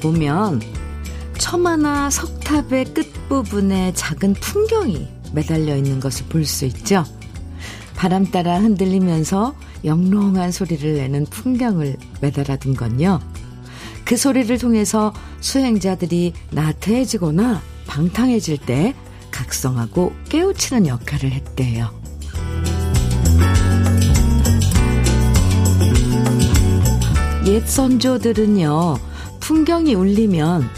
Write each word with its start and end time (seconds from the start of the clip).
가보면 0.00 0.60
처마나 1.38 2.10
석탑의 2.10 2.86
끝부분에 2.94 3.92
작은 3.94 4.34
풍경이 4.34 5.08
매달려 5.32 5.76
있는 5.76 6.00
것을 6.00 6.26
볼 6.26 6.44
수 6.44 6.64
있죠. 6.66 7.04
바람 7.94 8.26
따라 8.30 8.58
흔들리면서 8.58 9.54
영롱한 9.84 10.52
소리를 10.52 10.94
내는 10.96 11.26
풍경을 11.26 11.96
매달아둔 12.20 12.74
건요. 12.74 13.20
그 14.04 14.16
소리를 14.16 14.58
통해서 14.58 15.12
수행자들이 15.40 16.32
나태해지거나 16.50 17.60
방탕해질 17.86 18.58
때 18.58 18.94
각성하고 19.30 20.12
깨우치는 20.28 20.86
역할을 20.86 21.30
했대요. 21.30 21.90
옛 27.46 27.66
선조들은요, 27.66 29.09
풍경이 29.50 29.94
울리면 29.94 30.70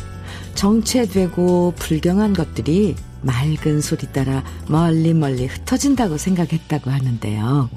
정체되고 0.55 1.75
불경한 1.77 2.33
것들이 2.33 2.97
맑은 3.21 3.83
소리 3.83 4.11
따라 4.11 4.43
멀리 4.67 5.13
멀리 5.13 5.45
흩어진다고 5.45 6.17
생각했다고 6.17 6.91
하는데요. 6.91 7.69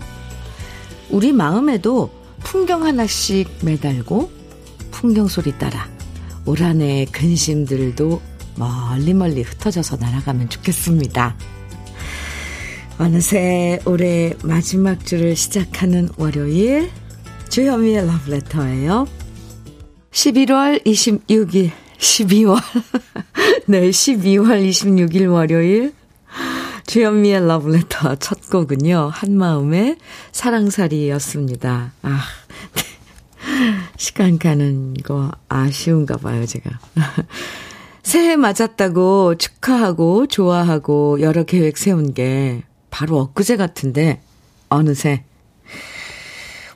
우리 1.10 1.34
마음에도 1.34 2.10
풍경 2.46 2.86
하나씩 2.86 3.50
매달고 3.62 4.32
풍경 4.92 5.28
소리 5.28 5.58
따라 5.58 5.86
올 6.46 6.62
한 6.62 6.80
해의 6.80 7.08
근심들도 7.08 8.22
멀리 8.56 9.14
멀리 9.14 9.42
흩어져서 9.42 9.98
날아가면 9.98 10.48
좋겠습니다. 10.48 11.36
어느새 13.00 13.82
올해 13.84 14.34
마지막 14.46 15.06
주를 15.06 15.36
시작하는 15.36 16.08
월요일 16.16 16.90
주현미의 17.50 18.08
러브레터예요. 18.08 19.25
11월 20.16 20.82
26일 20.86 21.72
12월 21.98 22.58
네 23.68 23.90
12월 23.90 24.66
26일 24.66 25.30
월요일 25.30 25.94
주현미의 26.88 27.46
러브레터 27.46 28.16
첫 28.16 28.50
곡은요 28.50 29.10
한마음의 29.12 29.98
사랑살이였습니다. 30.32 31.92
아 32.02 32.22
시간 33.98 34.40
가는 34.40 34.94
거 34.94 35.32
아쉬운가 35.50 36.16
봐요 36.16 36.46
제가 36.46 36.80
새해 38.02 38.38
맞았다고 38.38 39.36
축하하고 39.36 40.28
좋아하고 40.28 41.20
여러 41.20 41.44
계획 41.44 41.78
세운 41.78 42.14
게 42.14 42.64
바로 42.90 43.20
엊그제 43.20 43.58
같은데 43.58 44.22
어느새 44.70 45.26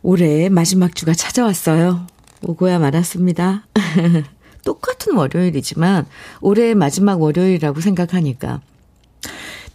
올해 0.02 0.50
마지막 0.50 0.94
주가 0.94 1.14
찾아왔어요. 1.14 2.19
오고야 2.42 2.80
말았습니다. 2.80 3.68
똑같은 4.64 5.16
월요일이지만 5.16 6.06
올해의 6.42 6.76
마지막 6.76 7.22
월요일이라고 7.22 7.81
생각하니까 7.81 8.62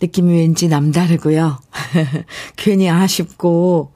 느낌이 0.01 0.33
왠지 0.33 0.69
남다르고요. 0.69 1.59
괜히 2.57 2.91
아쉽고 2.91 3.93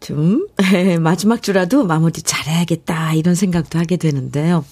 좀 0.00 0.46
마지막 1.00 1.42
주라도 1.42 1.84
마무리 1.84 2.22
잘해야겠다 2.22 3.14
이런 3.14 3.34
생각도 3.34 3.78
하게 3.78 3.96
되는데요. 3.96 4.64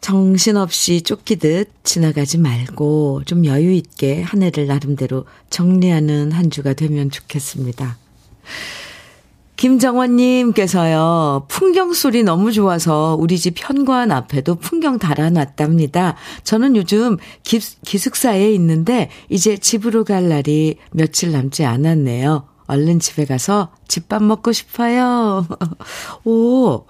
정신없이 0.00 1.00
쫓기듯 1.00 1.70
지나가지 1.82 2.36
말고 2.36 3.22
좀 3.24 3.46
여유 3.46 3.72
있게 3.72 4.20
한 4.20 4.42
해를 4.42 4.66
나름대로 4.66 5.24
정리하는 5.48 6.30
한 6.32 6.50
주가 6.50 6.74
되면 6.74 7.10
좋겠습니다. 7.10 7.96
김정원님께서요, 9.56 11.46
풍경 11.48 11.92
소리 11.92 12.22
너무 12.22 12.52
좋아서 12.52 13.16
우리 13.18 13.38
집 13.38 13.54
현관 13.56 14.10
앞에도 14.10 14.56
풍경 14.56 14.98
달아놨답니다. 14.98 16.16
저는 16.42 16.76
요즘 16.76 17.18
기, 17.42 17.58
기숙사에 17.58 18.52
있는데 18.54 19.10
이제 19.28 19.56
집으로 19.56 20.04
갈 20.04 20.28
날이 20.28 20.76
며칠 20.90 21.32
남지 21.32 21.64
않았네요. 21.64 22.48
얼른 22.66 22.98
집에 22.98 23.24
가서 23.24 23.70
집밥 23.86 24.22
먹고 24.22 24.52
싶어요. 24.52 25.46
오, 26.24 26.84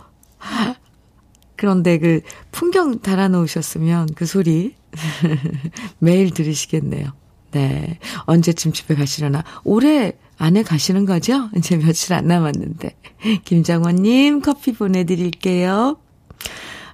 그런데 1.56 1.98
그 1.98 2.20
풍경 2.50 3.00
달아놓으셨으면 3.00 4.08
그 4.14 4.26
소리 4.26 4.74
매일 5.98 6.30
들으시겠네요. 6.30 7.12
네. 7.52 7.98
언제쯤 8.26 8.72
집에 8.72 8.94
가시려나. 8.94 9.44
올해 9.62 10.12
안에 10.38 10.62
가시는 10.62 11.04
거죠? 11.04 11.48
이제 11.56 11.76
며칠 11.76 12.14
안 12.14 12.26
남았는데. 12.26 12.96
김장원님 13.44 14.40
커피 14.40 14.72
보내드릴게요. 14.72 15.96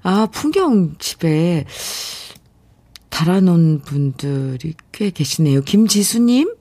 아, 0.03 0.27
풍경 0.31 0.95
집에 0.99 1.65
달아놓은 3.09 3.83
분들이 3.83 4.75
꽤 4.93 5.11
계시네요. 5.11 5.63
김지수님, 5.63 6.55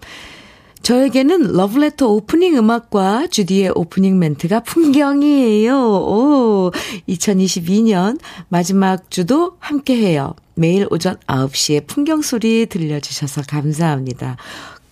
저에게는 0.82 1.54
러브레터 1.54 2.08
오프닝 2.08 2.58
음악과 2.58 3.28
주디의 3.28 3.74
오프닝 3.76 4.18
멘트가 4.18 4.62
풍경이에요. 4.62 5.78
오, 5.78 6.72
2022년 7.08 8.20
마지막 8.48 9.12
주도 9.12 9.58
함께 9.60 9.96
해요. 9.98 10.36
매일 10.56 10.88
오전 10.90 11.18
9시에 11.28 11.88
풍경 11.88 12.22
소리 12.22 12.66
들려주셔서 12.66 13.44
감사합니다. 13.48 14.38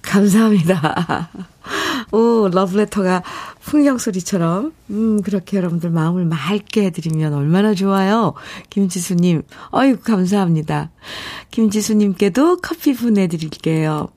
감사합니다. 0.07 1.29
오, 2.11 2.47
러브레터가 2.51 3.23
풍경 3.61 3.97
소리처럼, 3.97 4.73
음, 4.89 5.21
그렇게 5.21 5.57
여러분들 5.57 5.89
마음을 5.89 6.25
맑게 6.25 6.85
해드리면 6.85 7.33
얼마나 7.33 7.73
좋아요. 7.73 8.33
김지수님, 8.69 9.43
어유 9.73 9.99
감사합니다. 9.99 10.91
김지수님께도 11.51 12.57
커피 12.61 12.93
보내드릴게요. 12.93 14.07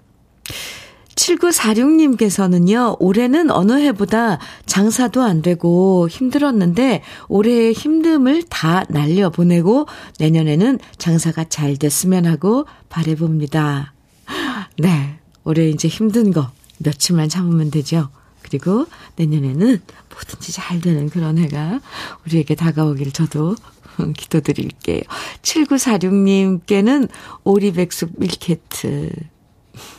7946님께서는요, 1.17 2.97
올해는 2.99 3.50
어느 3.50 3.73
해보다 3.73 4.39
장사도 4.67 5.23
안 5.23 5.43
되고 5.43 6.09
힘들었는데, 6.09 7.03
올해의 7.29 7.75
힘듦을 7.75 8.47
다 8.49 8.84
날려보내고, 8.89 9.87
내년에는 10.19 10.79
장사가 10.97 11.45
잘 11.45 11.77
됐으면 11.77 12.25
하고 12.25 12.67
바래봅니다. 12.89 13.93
네, 14.79 15.19
올해 15.45 15.69
이제 15.69 15.89
힘든 15.89 16.33
거 16.33 16.51
며칠만 16.78 17.28
참으면 17.28 17.71
되죠. 17.71 18.09
그리고 18.43 18.87
내년에는 19.17 19.81
뭐든지 20.11 20.53
잘 20.53 20.81
되는 20.81 21.09
그런 21.09 21.39
해가 21.39 21.81
우리에게 22.27 22.55
다가오기를 22.55 23.12
저도 23.12 23.56
기도드릴게요. 24.17 25.00
7946님께는 25.43 27.09
오리백숙 27.45 28.12
밀키트 28.19 29.11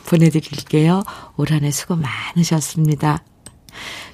보내드릴게요. 0.06 1.02
올 1.36 1.50
한해 1.50 1.70
수고 1.70 1.96
많으셨습니다. 1.96 3.24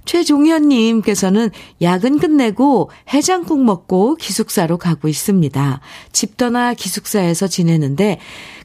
최종현님께서는 0.08 1.50
야근 1.82 2.18
끝내고 2.18 2.90
해장국 3.12 3.62
먹고 3.62 4.14
기숙사로 4.14 4.78
가고 4.78 5.06
있습니다. 5.06 5.80
집 6.12 6.38
떠나 6.38 6.72
기숙사에서 6.72 7.46
지내는데 7.46 8.18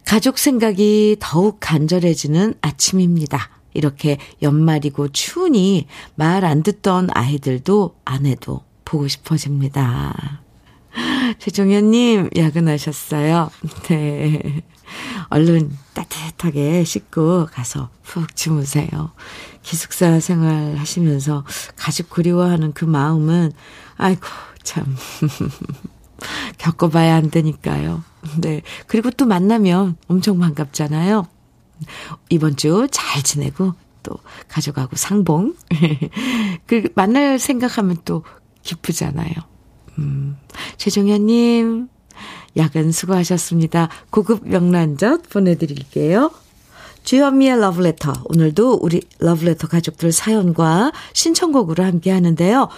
가족 0.06 0.40
생각이 0.40 1.18
더욱 1.20 1.58
간절해지는 1.60 2.54
아침입니다. 2.62 3.50
이렇게 3.74 4.20
연말이고 4.42 5.10
추우니 5.10 5.88
말 6.16 6.46
안 6.46 6.64
듣던 6.64 7.10
아이들도 7.12 7.96
아내도 8.06 8.62
보고 8.86 9.08
싶어집니다. 9.10 10.42
최종현님, 11.40 12.30
야근하셨어요. 12.38 13.50
네. 13.90 14.62
얼른 15.30 15.72
따뜻하게 15.94 16.84
씻고 16.84 17.48
가서 17.52 17.90
푹 18.04 18.36
주무세요. 18.36 19.12
기숙사 19.62 20.20
생활 20.20 20.76
하시면서 20.78 21.46
가족 21.76 22.10
그리워하는 22.10 22.74
그 22.74 22.86
마음은, 22.86 23.52
아이고, 23.98 24.22
참. 24.64 24.96
겪어봐야 26.58 27.16
안 27.16 27.30
되니까요. 27.30 28.04
네. 28.40 28.62
그리고 28.88 29.10
또 29.12 29.26
만나면 29.26 29.98
엄청 30.08 30.40
반갑잖아요. 30.40 31.28
이번 32.30 32.56
주 32.56 32.88
잘 32.92 33.24
지내고 33.24 33.74
또 34.04 34.18
가져가고 34.48 34.96
상봉. 34.96 35.56
그 36.68 36.90
만날 36.96 37.40
생각하면 37.40 37.98
또 38.06 38.24
기쁘잖아요. 38.62 39.34
음. 40.00 40.38
최종현님, 40.78 41.90
야근 42.58 42.92
수고하셨습니다. 42.92 43.90
고급 44.10 44.48
명란젓 44.48 45.30
보내드릴게요. 45.30 46.32
주현미의 47.04 47.60
러브레터. 47.60 48.14
오늘도 48.26 48.80
우리 48.82 49.02
러브레터 49.20 49.68
가족들 49.68 50.12
사연과 50.12 50.94
신청곡으로 51.14 51.84
함께 51.84 52.12
하는데요. 52.12 52.70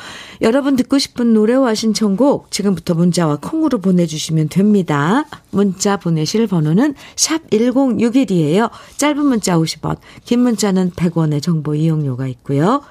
여러분 0.41 0.75
듣고 0.75 0.97
싶은 0.97 1.33
노래와 1.33 1.75
신청곡 1.75 2.49
지금부터 2.49 2.95
문자와 2.95 3.37
콩으로 3.37 3.79
보내주시면 3.79 4.49
됩니다. 4.49 5.25
문자 5.51 5.97
보내실 5.97 6.47
번호는 6.47 6.95
샵 7.15 7.47
1061이에요. 7.51 8.71
짧은 8.97 9.23
문자 9.23 9.57
50원, 9.57 9.97
긴 10.25 10.39
문자는 10.39 10.91
100원의 10.91 11.41
정보 11.41 11.75
이용료가 11.75 12.27
있고요. 12.27 12.81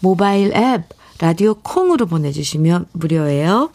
모바일 0.00 0.52
앱, 0.56 0.84
라디오 1.20 1.54
콩으로 1.54 2.06
보내주시면 2.06 2.86
무료예요. 2.92 3.70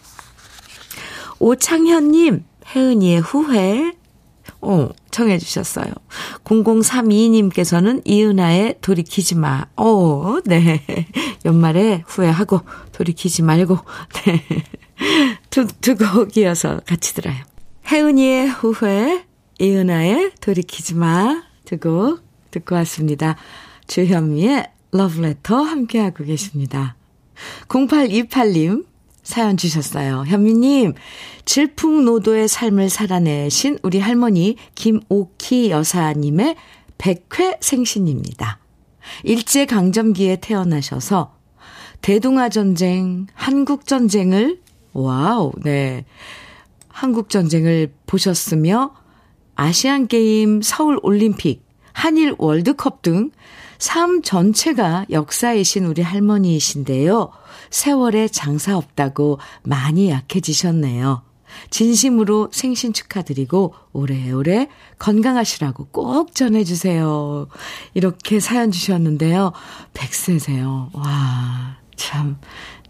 오창현님, 1.40 2.44
혜은이의 2.76 3.22
후회. 3.22 3.94
어, 4.62 4.90
청해 5.12 5.38
주셨어요. 5.38 5.94
0032님께서는 6.44 8.02
이은아의 8.06 8.78
돌이키지 8.82 9.36
마. 9.36 9.66
어, 9.76 10.40
네. 10.46 10.84
연말에 11.46 12.04
후회하고 12.08 12.62
돌이키지 12.92 13.44
말고, 13.44 13.78
네. 14.26 14.44
두, 15.50 15.68
두곡 15.68 16.38
이어서 16.38 16.82
같이 16.86 17.14
들어요. 17.14 17.36
혜은이의 17.88 18.50
후회, 18.50 19.26
이은아의 19.60 20.32
돌이키지 20.42 20.96
마. 20.96 21.44
두곡 21.66 22.24
듣고 22.52 22.76
왔습니다. 22.76 23.36
주현미의 23.88 24.72
러브레터 24.92 25.62
함께하고 25.62 26.24
계십니다. 26.24 26.96
0828님 27.68 28.86
사연 29.26 29.58
주셨어요. 29.58 30.24
현미님, 30.28 30.94
질풍노도의 31.44 32.48
삶을 32.48 32.90
살아내신 32.90 33.80
우리 33.84 34.00
할머니 34.00 34.56
김오키 34.76 35.72
여사님의 35.72 36.56
100회 36.98 37.58
생신입니다. 37.60 38.60
일제강점기에 39.24 40.38
태어나셔서 40.38 41.36
대동아전쟁, 42.02 43.28
한국전쟁을, 43.34 44.62
와우, 44.94 45.52
네. 45.64 46.06
한국전쟁을 46.88 47.92
보셨으며 48.06 48.96
아시안게임, 49.56 50.62
서울올림픽, 50.62 51.66
한일 51.92 52.36
월드컵 52.38 53.02
등 53.02 53.32
삶 53.78 54.22
전체가 54.22 55.06
역사이신 55.10 55.86
우리 55.86 56.02
할머니이신데요. 56.02 57.30
세월에 57.76 58.30
장사 58.30 58.78
없다고 58.78 59.38
많이 59.64 60.10
약해지셨네요. 60.10 61.24
진심으로 61.70 62.48
생신 62.54 62.94
축하드리고 62.94 63.74
오래오래 63.92 64.70
건강하시라고 64.98 65.88
꼭 65.92 66.34
전해주세요. 66.34 67.50
이렇게 67.94 68.40
사연 68.40 68.72
주셨는데요. 68.72 69.52
백세세요. 69.94 70.90
와, 70.94 71.76
참, 71.98 72.38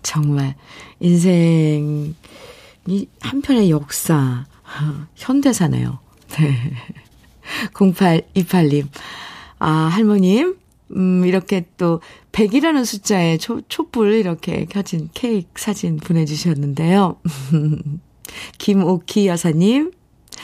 정말, 0.03 0.53
인생이 0.99 2.13
한편의 3.21 3.71
역사, 3.71 4.45
현대사네요. 5.15 5.97
네. 6.37 6.73
0828님. 7.73 8.87
아, 9.57 9.71
할머님, 9.71 10.57
음, 10.91 11.25
이렇게 11.25 11.65
또 11.77 12.01
100이라는 12.31 12.85
숫자에 12.85 13.37
초, 13.37 13.61
촛불 13.67 14.13
이렇게 14.13 14.65
켜진 14.65 15.09
케이크 15.13 15.49
사진 15.55 15.97
보내주셨는데요. 15.97 17.19
김오키 18.57 19.27
여사님, 19.27 19.91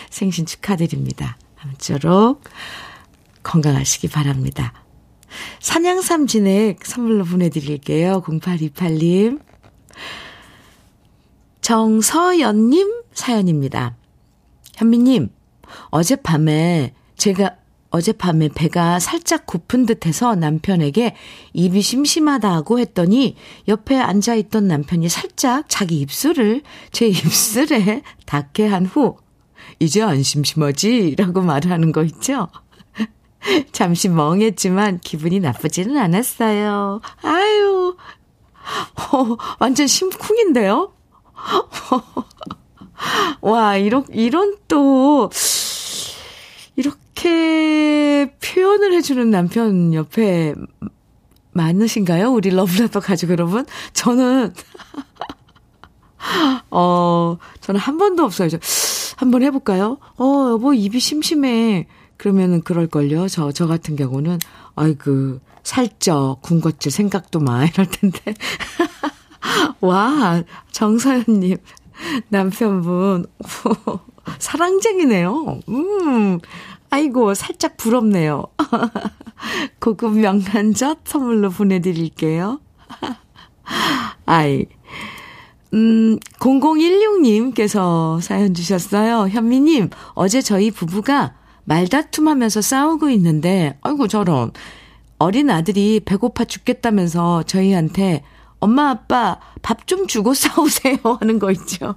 생신 0.09 0.45
축하드립니다. 0.45 1.37
아무쪼록 1.59 2.43
건강하시기 3.43 4.07
바랍니다. 4.07 4.73
산양삼 5.59 6.27
진액 6.27 6.85
선물로 6.85 7.25
보내드릴게요. 7.25 8.21
0828님. 8.21 9.39
정서연님 11.61 13.03
사연입니다. 13.13 13.95
현미님, 14.75 15.29
어젯밤에 15.89 16.93
제가 17.17 17.55
어젯밤에 17.91 18.49
배가 18.49 18.99
살짝 18.99 19.45
고픈 19.45 19.85
듯해서 19.85 20.35
남편에게 20.35 21.15
입이 21.53 21.81
심심하다고 21.81 22.79
했더니 22.79 23.35
옆에 23.67 23.97
앉아 23.97 24.35
있던 24.35 24.67
남편이 24.67 25.09
살짝 25.09 25.65
자기 25.67 25.99
입술을 25.99 26.63
제 26.91 27.07
입술에 27.07 28.01
닿게 28.25 28.65
한 28.65 28.85
후, 28.85 29.17
이제 29.79 30.01
안 30.01 30.23
심심하지? 30.23 31.15
라고 31.19 31.41
말하는 31.41 31.91
거 31.91 32.03
있죠? 32.03 32.47
잠시 33.71 34.09
멍했지만 34.09 34.99
기분이 34.99 35.39
나쁘지는 35.39 35.97
않았어요. 35.97 37.01
아유, 37.23 37.95
어, 39.13 39.37
완전 39.59 39.87
심쿵인데요? 39.87 40.93
와, 43.41 43.77
이런, 43.77 44.05
이런 44.11 44.57
또, 44.67 45.29
이렇게 47.15 48.33
표현을 48.41 48.93
해주는 48.93 49.29
남편 49.29 49.93
옆에 49.93 50.53
많으신가요? 51.53 52.31
우리 52.31 52.49
러브레터 52.49 52.99
가족 52.99 53.29
여러분? 53.31 53.65
저는, 53.93 54.53
어, 56.71 57.37
저는 57.59 57.79
한 57.79 57.97
번도 57.97 58.23
없어요. 58.23 58.49
저, 58.49 58.57
한번 59.17 59.43
해볼까요? 59.43 59.97
어, 60.17 60.51
여보, 60.51 60.73
입이 60.73 60.99
심심해. 60.99 61.87
그러면은 62.17 62.61
그럴걸요. 62.61 63.27
저, 63.27 63.51
저 63.51 63.67
같은 63.67 63.95
경우는, 63.95 64.39
아이고, 64.75 65.39
살쪄, 65.63 66.37
군것질 66.41 66.91
생각도 66.91 67.39
마, 67.39 67.65
이럴 67.67 67.87
텐데. 67.87 68.33
와, 69.81 70.43
정서연님, 70.71 71.57
남편분, 72.29 73.25
사랑쟁이네요. 74.39 75.59
음, 75.69 76.39
아이고, 76.91 77.33
살짝 77.33 77.77
부럽네요. 77.77 78.43
고급 79.79 80.17
명란젓 80.17 80.99
선물로 81.05 81.49
보내드릴게요. 81.49 82.59
아이. 84.25 84.65
음, 85.73 86.19
0016님께서 86.39 88.19
사연 88.21 88.53
주셨어요. 88.53 89.29
현미님, 89.29 89.89
어제 90.13 90.41
저희 90.41 90.69
부부가 90.69 91.33
말다툼 91.63 92.27
하면서 92.27 92.61
싸우고 92.61 93.09
있는데, 93.11 93.77
아이고, 93.81 94.07
저런. 94.09 94.51
어린 95.17 95.49
아들이 95.49 96.01
배고파 96.03 96.43
죽겠다면서 96.45 97.43
저희한테 97.43 98.23
엄마, 98.59 98.89
아빠 98.89 99.39
밥 99.61 99.85
좀 99.87 100.07
주고 100.07 100.33
싸우세요 100.33 100.97
하는 101.21 101.39
거 101.39 101.51
있죠. 101.51 101.95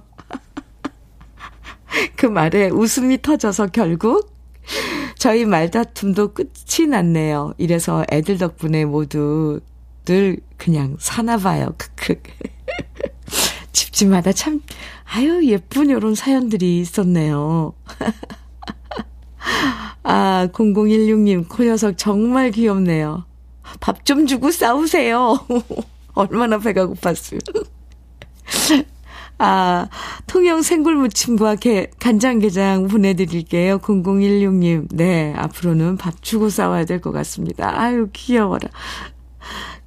그 2.15 2.25
말에 2.27 2.69
웃음이 2.69 3.21
터져서 3.21 3.67
결국 3.67 4.34
저희 5.17 5.45
말다툼도 5.45 6.33
끝이 6.33 6.87
났네요. 6.89 7.53
이래서 7.57 8.05
애들 8.11 8.37
덕분에 8.37 8.85
모두 8.85 9.59
늘 10.05 10.37
그냥 10.57 10.97
사나 10.99 11.37
봐요. 11.37 11.73
크크. 11.77 12.15
집집마다 13.71 14.31
참, 14.31 14.61
아유, 15.05 15.45
예쁜 15.45 15.89
요런 15.89 16.15
사연들이 16.15 16.79
있었네요. 16.79 17.73
아, 20.03 20.47
0016님, 20.53 21.47
그 21.49 21.63
녀석 21.65 21.97
정말 21.97 22.51
귀엽네요. 22.51 23.25
밥 23.79 24.05
좀 24.05 24.27
주고 24.27 24.51
싸우세요. 24.51 25.39
얼마나 26.13 26.57
배가 26.59 26.85
고팠어요. 26.87 27.39
아, 29.37 29.87
통영 30.27 30.61
생굴무침과 30.61 31.55
게, 31.55 31.91
간장게장 31.99 32.87
보내드릴게요. 32.87 33.79
0016님. 33.79 34.87
네, 34.95 35.33
앞으로는 35.35 35.97
밥 35.97 36.21
주고 36.21 36.49
싸워야 36.49 36.85
될 36.85 37.01
것 37.01 37.11
같습니다. 37.11 37.79
아유, 37.79 38.07
귀여워라. 38.13 38.69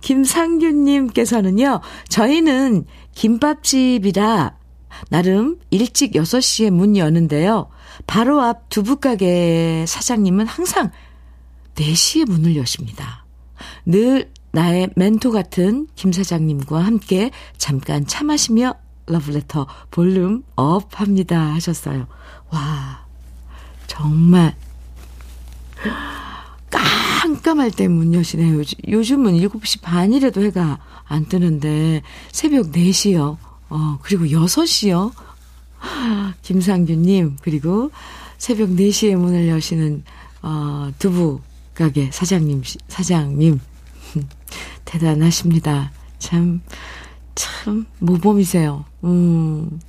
김상균님께서는요, 0.01 1.81
저희는 2.09 2.85
김밥집이라 3.15 4.57
나름 5.11 5.59
일찍 5.71 6.13
6시에 6.13 6.71
문 6.71 6.97
여는데요. 6.97 7.69
바로 8.07 8.41
앞 8.41 8.69
두부가게 8.69 9.85
사장님은 9.87 10.47
항상 10.47 10.91
4시에 11.75 12.29
문을 12.29 12.57
여십니다. 12.57 13.27
늘 13.87 14.31
나의 14.53 14.91
멘토 14.97 15.31
같은 15.31 15.87
김 15.95 16.13
사장님과 16.13 16.81
함께 16.81 17.31
잠깐 17.57 18.07
차 18.07 18.25
마시며 18.25 18.75
러브레터 19.09 19.67
volume 19.91 20.45
up 20.57 21.01
합니다 21.01 21.55
하셨어요. 21.55 22.07
와, 22.51 23.05
정말 23.87 24.55
깜깜할 26.71 27.71
때 27.71 27.89
문 27.89 28.15
여시네요. 28.15 28.55
요즘, 28.59 28.79
요즘은 28.89 29.35
7시 29.35 29.81
반이라도 29.83 30.43
해가 30.45 30.79
안 31.07 31.27
뜨는데 31.27 32.03
새벽 32.33 32.73
4시요. 32.73 33.37
어, 33.71 33.99
그리고 34.03 34.25
6시요. 34.27 35.13
김상규님, 36.43 37.37
그리고 37.43 37.91
새벽 38.39 38.71
4시에 38.71 39.17
문을 39.17 39.49
여시는, 39.49 40.05
어, 40.43 40.91
두부 40.99 41.41
가게 41.75 42.11
사장님, 42.13 42.63
사장님. 42.89 43.61
대단하십니다. 44.85 45.93
참, 46.19 46.63
참, 47.39 47.87
모범이세요. 48.01 48.85
음, 49.05 49.81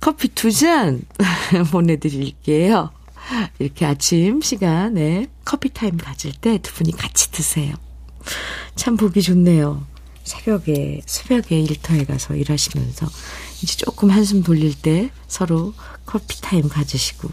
커피 0.00 0.28
두 0.28 0.50
잔 0.52 1.02
보내드릴게요. 1.72 2.90
이렇게 3.58 3.84
아침 3.86 4.40
시간에 4.40 5.26
커피 5.44 5.68
타임 5.70 5.96
가질 5.96 6.32
때 6.40 6.58
두 6.58 6.72
분이 6.74 6.92
같이 6.92 7.30
드세요. 7.30 7.74
참 8.76 8.96
보기 8.96 9.22
좋네요. 9.22 9.84
새벽에, 10.24 11.00
새벽에 11.06 11.60
일터에 11.60 12.04
가서 12.04 12.34
일하시면서 12.34 13.06
이제 13.62 13.76
조금 13.76 14.10
한숨 14.10 14.42
돌릴 14.42 14.74
때 14.80 15.10
서로 15.26 15.74
커피 16.06 16.40
타임 16.40 16.68
가지시고. 16.68 17.28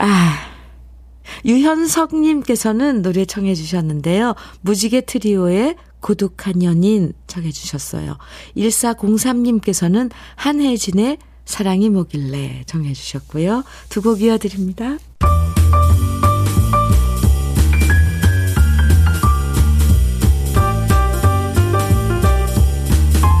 아, 0.00 0.48
유현석님께서는 1.44 3.02
노래 3.02 3.24
청해 3.24 3.54
주셨는데요. 3.54 4.34
무지개 4.62 5.02
트리오의 5.02 5.76
고독한 6.02 6.62
연인 6.62 7.14
청해 7.28 7.50
주셨어요. 7.52 8.18
1403님께서는 8.56 10.10
한혜진의 10.36 11.16
사랑이 11.44 11.88
뭐길래 11.88 12.64
정해 12.66 12.92
주셨고요. 12.92 13.64
두 13.88 14.02
곡 14.02 14.20
이어드립니다. 14.20 14.98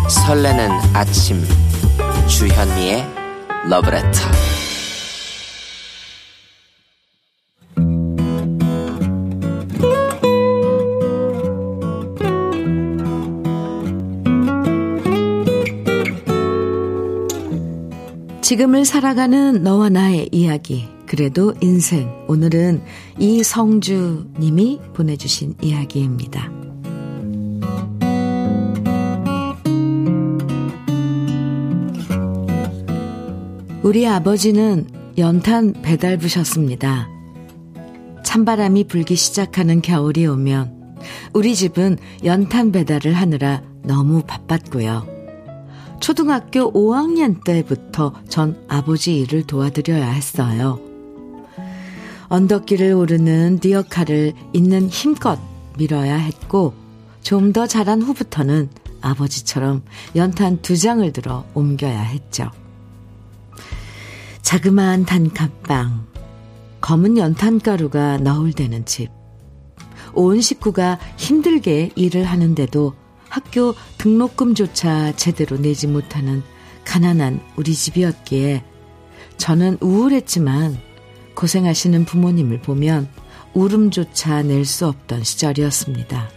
설레는 0.08 0.70
아침 0.94 1.42
주현미의 2.28 3.04
러브레터 3.68 4.61
지금을 18.52 18.84
살아가는 18.84 19.62
너와 19.62 19.88
나의 19.88 20.28
이야기. 20.30 20.86
그래도 21.06 21.54
인생. 21.62 22.10
오늘은 22.28 22.82
이성주 23.18 24.32
님이 24.38 24.78
보내주신 24.92 25.54
이야기입니다. 25.62 26.50
우리 33.82 34.06
아버지는 34.06 34.86
연탄 35.16 35.72
배달부셨습니다. 35.80 37.08
찬바람이 38.22 38.84
불기 38.84 39.16
시작하는 39.16 39.80
겨울이 39.80 40.26
오면 40.26 40.98
우리 41.32 41.54
집은 41.54 41.96
연탄 42.22 42.70
배달을 42.70 43.14
하느라 43.14 43.62
너무 43.82 44.22
바빴고요. 44.26 45.11
초등학교 46.02 46.72
5학년 46.72 47.44
때부터 47.44 48.12
전 48.28 48.60
아버지 48.66 49.20
일을 49.20 49.44
도와드려야 49.44 50.10
했어요. 50.10 50.80
언덕길을 52.28 52.92
오르는 52.92 53.60
리어카를 53.62 54.32
있는 54.52 54.88
힘껏 54.88 55.38
밀어야 55.78 56.16
했고, 56.16 56.74
좀 57.22 57.52
더 57.52 57.68
자란 57.68 58.02
후부터는 58.02 58.68
아버지처럼 59.00 59.82
연탄 60.16 60.60
두 60.60 60.76
장을 60.76 61.10
들어 61.12 61.44
옮겨야 61.54 62.00
했죠. 62.02 62.50
자그마한 64.42 65.06
단칸방, 65.06 66.06
검은 66.80 67.16
연탄가루가 67.16 68.18
너울대는 68.18 68.86
집. 68.86 69.08
온 70.14 70.40
식구가 70.40 70.98
힘들게 71.16 71.92
일을 71.94 72.24
하는데도 72.24 73.01
학교 73.32 73.74
등록금조차 73.96 75.16
제대로 75.16 75.56
내지 75.56 75.86
못하는 75.86 76.42
가난한 76.84 77.40
우리 77.56 77.74
집이었기에 77.74 78.62
저는 79.38 79.78
우울했지만 79.80 80.78
고생하시는 81.34 82.04
부모님을 82.04 82.60
보면 82.60 83.08
울음조차 83.54 84.42
낼 84.42 84.66
수 84.66 84.86
없던 84.86 85.24
시절이었습니다. 85.24 86.28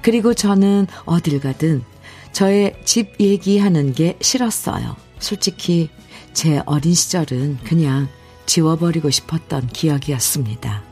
그리고 0.00 0.32
저는 0.32 0.86
어딜 1.04 1.40
가든 1.40 1.82
저의 2.30 2.80
집 2.84 3.20
얘기하는 3.20 3.92
게 3.94 4.16
싫었어요. 4.20 4.94
솔직히 5.18 5.90
제 6.34 6.62
어린 6.66 6.94
시절은 6.94 7.58
그냥 7.64 8.06
지워버리고 8.46 9.10
싶었던 9.10 9.66
기억이었습니다. 9.66 10.87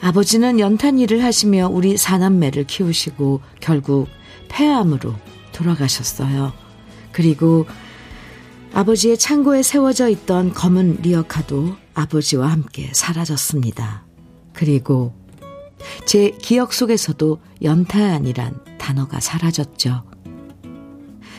아버지는 0.00 0.58
연탄 0.58 0.98
일을 0.98 1.22
하시며 1.22 1.68
우리 1.68 1.96
사남매를 1.96 2.64
키우시고 2.64 3.40
결국 3.60 4.08
폐암으로 4.48 5.14
돌아가셨어요. 5.52 6.52
그리고 7.12 7.66
아버지의 8.72 9.18
창고에 9.18 9.62
세워져 9.62 10.08
있던 10.08 10.54
검은 10.54 11.00
리어카도 11.02 11.76
아버지와 11.94 12.48
함께 12.48 12.90
사라졌습니다. 12.94 14.04
그리고 14.52 15.12
제 16.06 16.30
기억 16.30 16.72
속에서도 16.72 17.38
연탄이란 17.62 18.78
단어가 18.78 19.20
사라졌죠. 19.20 20.04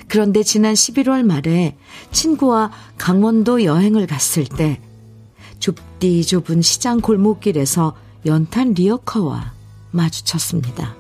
그런데 0.08 0.44
지난 0.44 0.74
11월 0.74 1.24
말에 1.24 1.78
친구와 2.12 2.72
강원도 2.98 3.64
여행을 3.64 4.08
갔을 4.08 4.44
때 4.44 4.82
좁디 5.60 6.26
좁은 6.26 6.62
시장 6.62 7.00
골목길에서 7.00 7.96
연탄 8.26 8.74
리어커와 8.74 9.54
마주쳤습니다. 9.92 10.96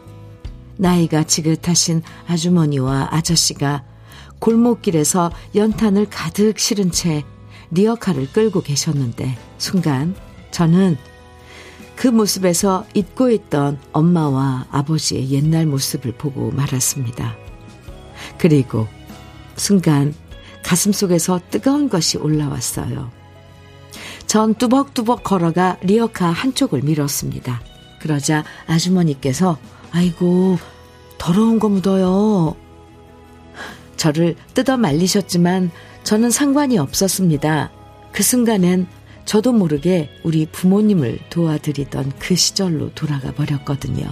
나이가 0.77 1.23
지긋하신 1.23 2.01
아주머니와 2.27 3.09
아저씨가 3.11 3.83
골목길에서 4.39 5.31
연탄을 5.53 6.07
가득 6.09 6.57
실은 6.57 6.91
채 6.91 7.23
리어카를 7.69 8.31
끌고 8.33 8.61
계셨는데 8.61 9.37
순간 9.59 10.15
저는 10.49 10.97
그 11.95 12.07
모습에서 12.07 12.85
잊고 12.95 13.29
있던 13.29 13.79
엄마와 13.91 14.65
아버지의 14.71 15.29
옛날 15.29 15.67
모습을 15.67 16.13
보고 16.13 16.49
말았습니다. 16.49 17.35
그리고 18.39 18.87
순간 19.55 20.15
가슴 20.63 20.91
속에서 20.91 21.39
뜨거운 21.51 21.89
것이 21.89 22.17
올라왔어요. 22.17 23.20
전 24.31 24.55
뚜벅뚜벅 24.55 25.25
걸어가 25.25 25.77
리어카 25.81 26.27
한쪽을 26.27 26.83
밀었습니다. 26.83 27.61
그러자 27.99 28.45
아주머니께서 28.65 29.57
아이고 29.91 30.57
더러운 31.17 31.59
거 31.59 31.67
묻어요. 31.67 32.55
저를 33.97 34.37
뜯어 34.53 34.77
말리셨지만 34.77 35.69
저는 36.05 36.31
상관이 36.31 36.77
없었습니다. 36.77 37.71
그 38.13 38.23
순간엔 38.23 38.87
저도 39.25 39.51
모르게 39.51 40.09
우리 40.23 40.45
부모님을 40.45 41.19
도와드리던 41.29 42.13
그 42.17 42.37
시절로 42.37 42.89
돌아가 42.95 43.33
버렸거든요. 43.33 44.05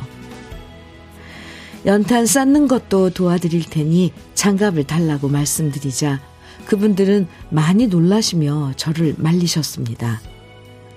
연탄 1.85 2.25
쌓는 2.25 2.67
것도 2.67 3.11
도와드릴 3.11 3.69
테니 3.69 4.11
장갑을 4.33 4.83
달라고 4.83 5.29
말씀드리자 5.29 6.19
그분들은 6.69 7.27
많이 7.49 7.87
놀라시며 7.87 8.73
저를 8.75 9.15
말리셨습니다. 9.17 10.21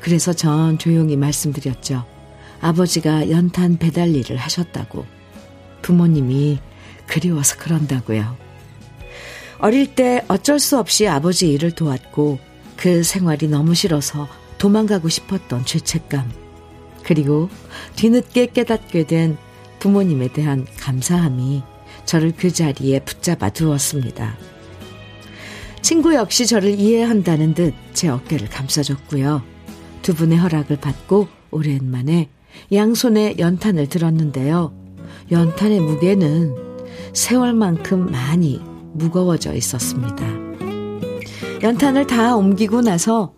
그래서 0.01 0.35
전 0.35 0.77
조용히 0.77 1.17
말씀드렸죠. 1.17 2.05
아버지가 2.61 3.31
연탄 3.31 3.79
배달 3.79 4.15
일을 4.15 4.37
하셨다고. 4.37 5.07
부모님이 5.81 6.59
그리워서 7.07 7.57
그런다고요. 7.57 8.37
어릴 9.61 9.95
때 9.95 10.23
어쩔 10.29 10.59
수 10.59 10.79
없이 10.79 11.09
아버지 11.09 11.51
일을 11.51 11.71
도왔고 11.71 12.39
그 12.77 13.03
생활이 13.03 13.49
너무 13.49 13.75
싫어서 13.75 14.29
도망가고 14.59 15.09
싶었던 15.09 15.65
죄책감. 15.65 16.31
그리고 17.03 17.49
뒤늦게 17.97 18.49
깨닫게 18.53 19.07
된 19.07 19.39
부모님에 19.79 20.29
대한 20.35 20.67
감사함이 20.79 21.63
저를 22.05 22.35
그 22.37 22.53
자리에 22.53 23.01
붙잡아 23.01 23.49
두었습니다. 23.49 24.52
친구 25.83 26.15
역시 26.15 26.47
저를 26.47 26.79
이해한다는 26.79 27.55
듯 27.55 27.75
제 27.93 28.09
어깨를 28.09 28.49
감싸줬고요. 28.49 29.43
두 30.03 30.15
분의 30.15 30.39
허락을 30.39 30.79
받고 30.79 31.29
오랜만에 31.51 32.31
양손에 32.73 33.37
연탄을 33.39 33.89
들었는데요. 33.89 34.75
연탄의 35.31 35.81
무게는 35.81 36.57
세월만큼 37.13 38.11
많이 38.11 38.61
무거워져 38.95 39.55
있었습니다. 39.55 40.27
연탄을 41.63 42.07
다 42.07 42.35
옮기고 42.35 42.81
나서 42.81 43.35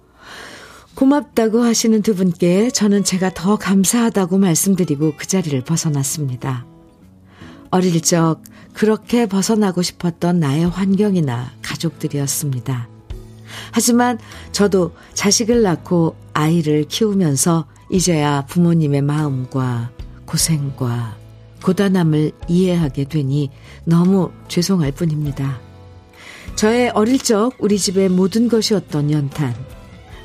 고맙다고 0.95 1.61
하시는 1.63 2.01
두 2.01 2.15
분께 2.15 2.71
저는 2.71 3.05
제가 3.05 3.35
더 3.35 3.57
감사하다고 3.57 4.39
말씀드리고 4.39 5.15
그 5.17 5.27
자리를 5.27 5.61
벗어났습니다. 5.63 6.65
어릴 7.71 8.01
적 8.01 8.41
그렇게 8.73 9.27
벗어나고 9.27 9.83
싶었던 9.83 10.39
나의 10.41 10.69
환경이나 10.69 11.51
가족들이었습니다. 11.75 12.89
하지만 13.73 14.19
저도 14.53 14.93
자식을 15.15 15.63
낳고 15.63 16.17
아이를 16.33 16.85
키우면서 16.89 17.67
이제야 17.91 18.45
부모님의 18.47 19.03
마음과 19.03 19.91
고생과 20.25 21.17
고단함을 21.63 22.33
이해하게 22.49 23.05
되니 23.05 23.51
너무 23.85 24.31
죄송할 24.49 24.93
뿐입니다. 24.93 25.61
저의 26.57 26.91
어릴 26.91 27.19
적 27.19 27.53
우리 27.59 27.79
집의 27.79 28.11
모든 28.11 28.49
것이었던 28.49 29.11
연탄. 29.11 29.55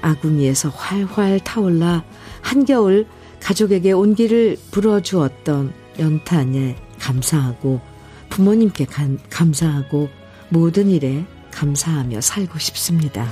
아궁이에서 0.02 0.70
활활 0.70 1.40
타올라 1.40 2.04
한겨울 2.42 3.06
가족에게 3.42 3.92
온기를 3.92 4.58
불어주었던 4.72 5.74
연탄에 6.00 6.78
감사하고 7.00 7.82
부모님께 8.30 8.86
감, 8.86 9.18
감사하고 9.30 10.10
모든 10.50 10.90
일에 10.90 11.26
감사하며 11.60 12.22
살고 12.22 12.58
싶습니다. 12.58 13.28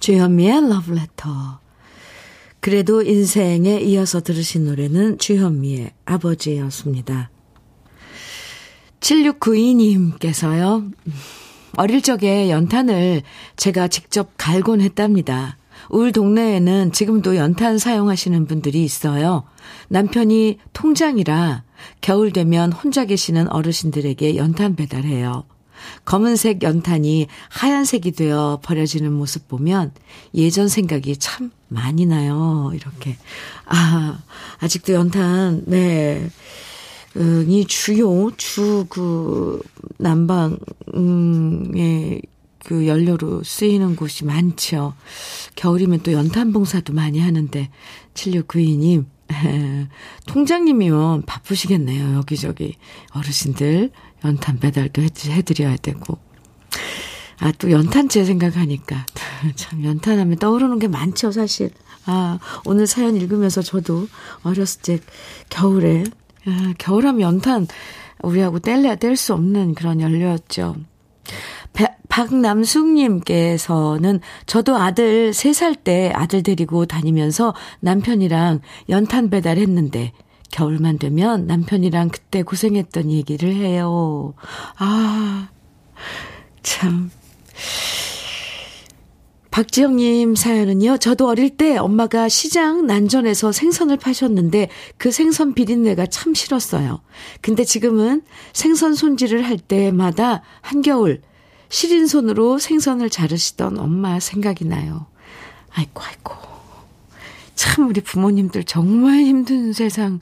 주현미의 0.00 0.70
러브레터. 0.70 1.60
그래도 2.60 3.02
인생에 3.02 3.80
이어서 3.80 4.22
들으신 4.22 4.64
노래는 4.64 5.18
주현미의 5.18 5.92
아버지였습니다. 6.06 7.30
7692님께서요, 9.00 10.90
어릴 11.76 12.00
적에 12.00 12.50
연탄을 12.50 13.22
제가 13.56 13.88
직접 13.88 14.32
갈곤 14.38 14.80
했답니다. 14.80 15.58
우리 15.90 16.12
동네에는 16.12 16.92
지금도 16.92 17.36
연탄 17.36 17.78
사용하시는 17.78 18.46
분들이 18.46 18.84
있어요. 18.84 19.44
남편이 19.88 20.58
통장이라 20.72 21.62
겨울 22.00 22.32
되면 22.32 22.72
혼자 22.72 23.04
계시는 23.04 23.50
어르신들에게 23.50 24.36
연탄 24.36 24.76
배달해요. 24.76 25.44
검은색 26.04 26.62
연탄이 26.62 27.28
하얀색이 27.50 28.12
되어 28.12 28.60
버려지는 28.62 29.12
모습 29.12 29.48
보면 29.48 29.92
예전 30.34 30.68
생각이 30.68 31.16
참 31.18 31.50
많이 31.68 32.04
나요. 32.06 32.72
이렇게. 32.74 33.16
아, 33.66 34.18
아직도 34.58 34.92
연탄, 34.92 35.62
네. 35.66 36.28
이 37.16 37.64
주요, 37.66 38.30
주, 38.36 38.86
그, 38.88 39.60
난방에 39.98 40.58
그 42.68 42.86
연료로 42.86 43.44
쓰이는 43.44 43.96
곳이 43.96 44.26
많죠. 44.26 44.92
겨울이면 45.54 46.00
또 46.00 46.12
연탄 46.12 46.52
봉사도 46.52 46.92
많이 46.92 47.18
하는데, 47.18 47.70
7692님, 48.12 49.06
통장님이면 50.28 51.22
바쁘시겠네요. 51.22 52.16
여기저기 52.16 52.74
어르신들 53.14 53.90
연탄 54.22 54.58
배달도 54.58 55.00
해드려야 55.00 55.78
되고. 55.78 56.18
아, 57.38 57.52
또 57.52 57.70
연탄재 57.70 58.26
생각하니까. 58.26 59.06
참, 59.56 59.82
연탄하면 59.82 60.36
떠오르는 60.36 60.78
게 60.78 60.88
많죠, 60.88 61.32
사실. 61.32 61.70
아, 62.04 62.38
오늘 62.66 62.86
사연 62.86 63.16
읽으면서 63.16 63.62
저도 63.62 64.08
어렸을 64.42 64.82
때 64.82 64.98
겨울에, 65.48 66.04
아, 66.44 66.74
겨울하면 66.76 67.22
연탄, 67.22 67.66
우리하고 68.22 68.58
뗄래야 68.58 68.96
뗄 68.96 69.16
수 69.16 69.32
없는 69.32 69.74
그런 69.74 70.02
연료였죠. 70.02 70.76
박남숙님께서는 72.08 74.20
저도 74.46 74.76
아들 74.76 75.30
3살 75.30 75.84
때 75.84 76.10
아들 76.14 76.42
데리고 76.42 76.86
다니면서 76.86 77.54
남편이랑 77.80 78.60
연탄 78.88 79.28
배달했는데 79.30 80.12
겨울만 80.50 80.98
되면 80.98 81.46
남편이랑 81.46 82.08
그때 82.08 82.42
고생했던 82.42 83.12
얘기를 83.12 83.54
해요. 83.54 84.34
아, 84.78 85.50
참. 86.62 87.10
박지영님 89.50 90.34
사연은요, 90.36 90.98
저도 90.98 91.28
어릴 91.28 91.56
때 91.56 91.76
엄마가 91.76 92.28
시장 92.28 92.86
난전에서 92.86 93.50
생선을 93.50 93.96
파셨는데 93.96 94.68
그 94.98 95.10
생선 95.10 95.54
비린내가 95.54 96.06
참 96.06 96.34
싫었어요. 96.34 97.00
근데 97.40 97.64
지금은 97.64 98.22
생선 98.52 98.94
손질을 98.94 99.44
할 99.44 99.58
때마다 99.58 100.42
한겨울 100.60 101.22
시린 101.68 102.06
손으로 102.06 102.58
생선을 102.58 103.10
자르시던 103.10 103.78
엄마 103.78 104.20
생각이 104.20 104.64
나요. 104.64 105.06
아이고, 105.70 106.02
아이고. 106.02 106.34
참, 107.54 107.88
우리 107.88 108.00
부모님들 108.00 108.64
정말 108.64 109.20
힘든 109.20 109.72
세상, 109.72 110.20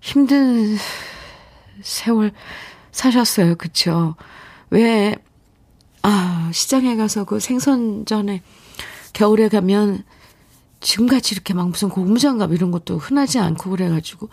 힘든 0.00 0.76
세월 1.82 2.32
사셨어요. 2.90 3.56
그쵸? 3.56 4.16
왜, 4.70 5.16
아, 6.02 6.50
시장에 6.52 6.96
가서 6.96 7.24
그 7.24 7.40
생선 7.40 8.04
전에 8.06 8.42
겨울에 9.12 9.48
가면 9.48 10.04
지금같이 10.80 11.34
이렇게 11.34 11.54
막 11.54 11.68
무슨 11.68 11.88
고무장갑 11.88 12.52
이런 12.52 12.70
것도 12.70 12.98
흔하지 12.98 13.38
않고 13.38 13.70
그래가지고 13.70 14.28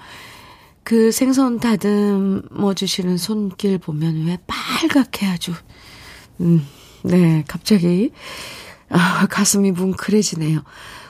그 0.84 1.12
생선 1.12 1.60
다듬어 1.60 2.74
주시는 2.74 3.18
손길 3.18 3.78
보면 3.78 4.26
왜 4.26 4.38
빨갛게 4.48 5.28
아주 5.28 5.54
음, 6.42 6.66
네, 7.04 7.44
갑자기, 7.48 8.12
아, 8.90 9.28
가슴이 9.28 9.72
뭉클해지네요. 9.72 10.64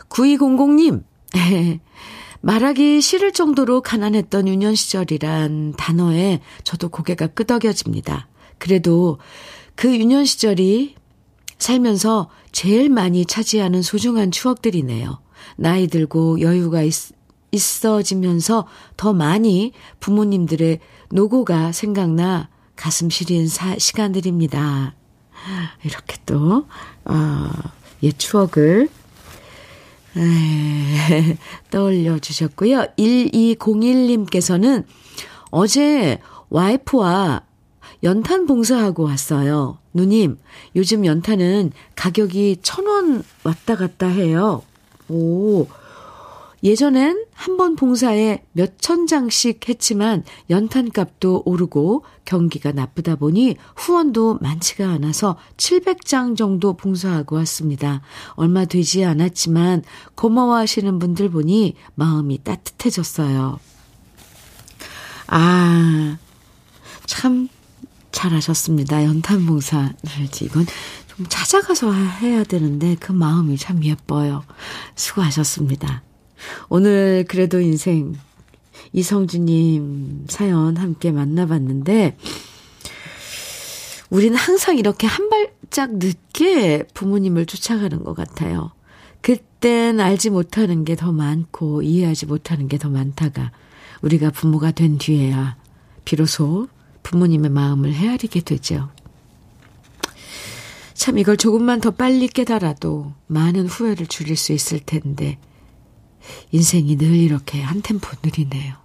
9200님, 0.10 1.04
네, 1.34 1.80
말하기 2.41 3.02
싫을 3.02 3.34
정도로 3.34 3.82
가난했던 3.82 4.48
유년 4.48 4.76
시절이란 4.76 5.74
단어에 5.78 6.41
저도 6.63 6.89
고개가 6.89 7.28
끄덕여집니다. 7.28 8.28
그래도 8.58 9.20
그 9.76 9.96
유년 9.96 10.26
시절이 10.26 10.96
살면서 11.58 12.30
제일 12.52 12.89
많이 12.89 13.26
차지하는 13.26 13.84
소중한 13.84 14.32
추억들이네요. 14.32 15.22
나이 15.56 15.88
들고 15.88 16.41
여유가 16.41 16.82
있, 16.82 16.94
있어지면서 17.52 18.67
더 18.98 19.13
많이 19.13 19.72
부모님들의 20.00 20.80
노고가 21.12 21.72
생각나 21.72 22.50
가슴 22.76 23.10
시린 23.12 23.48
사, 23.48 23.78
시간들입니다. 23.78 24.96
이렇게 25.84 26.17
또, 26.25 26.65
어, 27.06 27.49
옛 28.04 28.17
추억을, 28.17 28.89
에, 30.17 31.38
떠올려 31.71 32.19
주셨고요. 32.19 32.86
1201님께서는 32.97 34.84
어제 35.51 36.19
와이프와 36.49 37.43
연탄 38.04 38.45
봉사하고 38.47 39.04
왔어요. 39.04 39.77
누님, 39.93 40.38
요즘 40.75 41.06
연탄은 41.06 41.71
가격이 41.95 42.58
천 42.63 42.88
원 42.88 43.23
왔다 43.43 43.75
갔다 43.75 44.08
해요. 44.08 44.63
오, 45.08 45.67
예전엔 46.63 47.26
한 47.34 47.58
번 47.58 47.76
봉사에 47.76 48.43
몇천 48.54 49.08
장씩 49.08 49.67
했지만 49.67 50.24
연탄값도 50.50 51.43
오르고 51.45 52.06
경기가 52.24 52.71
나쁘다 52.71 53.15
보니 53.15 53.56
후원도 53.76 54.39
많지가 54.41 54.88
않아서 54.89 55.38
700장 55.58 56.38
정도 56.38 56.74
봉사하고 56.74 57.36
왔습니다. 57.38 58.02
얼마 58.32 58.65
되지 58.65 59.04
않았지만 59.06 59.84
고마워하시는 60.15 61.00
분들 61.00 61.30
보니 61.30 61.76
마음이 61.95 62.43
따뜻해졌어요. 62.43 63.60
아, 65.28 66.17
참 67.06 67.47
잘하셨습니다. 68.12 69.04
연탄 69.04 69.45
봉사. 69.45 69.93
이건 70.41 70.65
좀 71.08 71.26
찾아가서 71.28 71.91
해야 71.93 72.43
되는데 72.43 72.95
그 73.00 73.12
마음이 73.12 73.58
참 73.58 73.84
예뻐요. 73.84 74.43
수고하셨습니다. 74.95 76.04
오늘 76.69 77.25
그래도 77.27 77.60
인생 77.60 78.15
이성주님 78.93 80.25
사연 80.27 80.77
함께 80.77 81.12
만나봤는데, 81.12 82.17
우리는 84.10 84.36
항상 84.38 84.77
이렇게 84.77 85.08
한 85.08 85.30
발짝 85.30 85.95
늦게 85.97 86.84
부모님을 86.93 87.45
쫓아가는 87.45 88.04
것 88.04 88.13
같아요. 88.13 88.71
그땐 89.21 89.99
알지 89.99 90.32
못하는 90.32 90.84
게 90.84 90.95
더 90.95 91.12
많고 91.12 91.82
이해하지 91.82 92.25
못하는 92.25 92.67
게 92.67 92.77
더 92.77 92.89
많다가 92.89 93.51
우리가 94.01 94.32
부모가 94.32 94.71
된 94.71 94.97
뒤에야 94.97 95.56
비로소 96.04 96.67
부모님의 97.04 97.51
마음을 97.51 97.93
헤아리게 97.93 98.41
되죠. 98.41 98.89
참 100.93 101.17
이걸 101.17 101.38
조금만 101.38 101.80
더 101.82 101.91
빨리 101.91 102.27
깨달아도 102.27 103.13
많은 103.27 103.67
후회를 103.67 104.08
줄일 104.08 104.36
수 104.36 104.54
있을 104.54 104.80
텐데 104.80 105.38
인생이 106.52 106.98
늘 106.98 107.16
이렇게 107.16 107.62
한 107.62 107.82
템포 107.82 108.08
느리네요. 108.24 108.76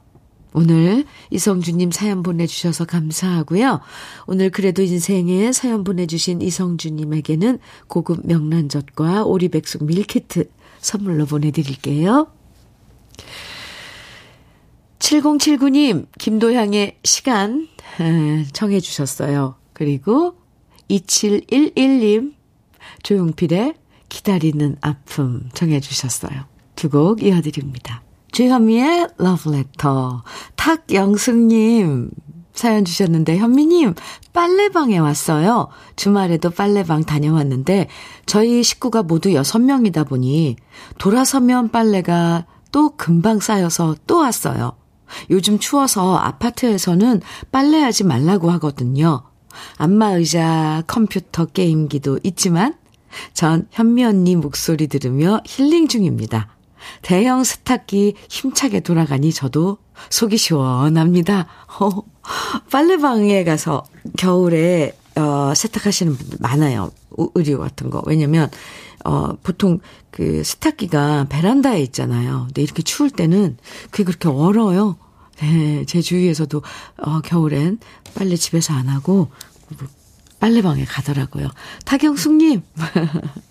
오늘 0.52 1.04
이성주님 1.30 1.90
사연 1.90 2.22
보내주셔서 2.22 2.86
감사하고요. 2.86 3.80
오늘 4.26 4.50
그래도 4.50 4.82
인생에 4.82 5.52
사연 5.52 5.84
보내주신 5.84 6.40
이성주님에게는 6.40 7.58
고급 7.88 8.26
명란젓과 8.26 9.24
오리백숙 9.24 9.84
밀키트 9.84 10.48
선물로 10.80 11.26
보내드릴게요. 11.26 12.28
7079님, 14.98 16.06
김도향의 16.18 17.00
시간 17.04 17.68
청해 18.52 18.80
주셨어요. 18.80 19.56
그리고 19.74 20.38
2711님, 20.88 22.34
조용필의 23.02 23.74
기다리는 24.08 24.76
아픔 24.80 25.50
청해 25.52 25.80
주셨어요. 25.80 26.46
두 26.76 26.88
곡 26.88 27.22
이어드립니다. 27.22 28.02
주현미의 28.32 29.08
러브레터. 29.18 30.22
탁영숙님 30.56 32.10
사연 32.52 32.84
주셨는데 32.84 33.36
현미님 33.38 33.94
빨래방에 34.32 34.98
왔어요. 34.98 35.68
주말에도 35.96 36.50
빨래방 36.50 37.04
다녀왔는데 37.04 37.88
저희 38.24 38.62
식구가 38.62 39.02
모두 39.02 39.30
6명이다 39.30 40.08
보니 40.08 40.56
돌아서면 40.98 41.70
빨래가 41.70 42.46
또 42.72 42.96
금방 42.96 43.40
쌓여서 43.40 43.96
또 44.06 44.18
왔어요. 44.18 44.72
요즘 45.30 45.58
추워서 45.58 46.16
아파트에서는 46.16 47.20
빨래하지 47.52 48.04
말라고 48.04 48.50
하거든요. 48.52 49.22
안마의자, 49.78 50.82
컴퓨터 50.86 51.46
게임기도 51.46 52.20
있지만 52.22 52.74
전 53.32 53.68
현미 53.70 54.04
언니 54.04 54.36
목소리 54.36 54.88
들으며 54.88 55.40
힐링 55.46 55.88
중입니다. 55.88 56.55
대형 57.02 57.44
세탁기 57.44 58.14
힘차게 58.28 58.80
돌아가니 58.80 59.32
저도 59.32 59.78
속이 60.10 60.36
시원합니다. 60.36 61.46
어, 61.80 62.02
빨래방에 62.70 63.44
가서 63.44 63.84
겨울에 64.16 64.96
어, 65.16 65.52
세탁하시는 65.54 66.16
분들 66.16 66.38
많아요. 66.40 66.90
의류 67.34 67.58
같은 67.58 67.90
거. 67.90 68.02
왜냐면 68.06 68.50
어, 69.04 69.34
보통 69.42 69.80
그 70.10 70.42
세탁기가 70.44 71.26
베란다에 71.28 71.80
있잖아요. 71.82 72.44
근데 72.46 72.62
이렇게 72.62 72.82
추울 72.82 73.10
때는 73.10 73.56
그게 73.90 74.04
그렇게 74.04 74.28
얼어요. 74.28 74.96
네, 75.40 75.84
제 75.86 76.00
주위에서도 76.00 76.62
어, 76.98 77.20
겨울엔 77.20 77.78
빨래 78.14 78.36
집에서 78.36 78.74
안 78.74 78.88
하고 78.88 79.30
빨래방에 80.40 80.84
가더라고요. 80.84 81.48
타경숙님. 81.84 82.62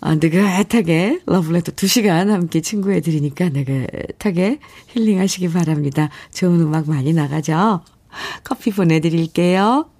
아, 0.00 0.14
느긋하게 0.14 1.20
러블레터 1.26 1.72
2시간 1.72 2.28
함께 2.28 2.60
친구해 2.60 3.00
드리니까 3.00 3.50
느긋하게 3.50 4.58
힐링하시기 4.88 5.50
바랍니다. 5.50 6.08
좋은 6.32 6.60
음악 6.60 6.88
많이 6.88 7.12
나가죠? 7.12 7.82
커피 8.42 8.70
보내드릴게요. 8.70 9.90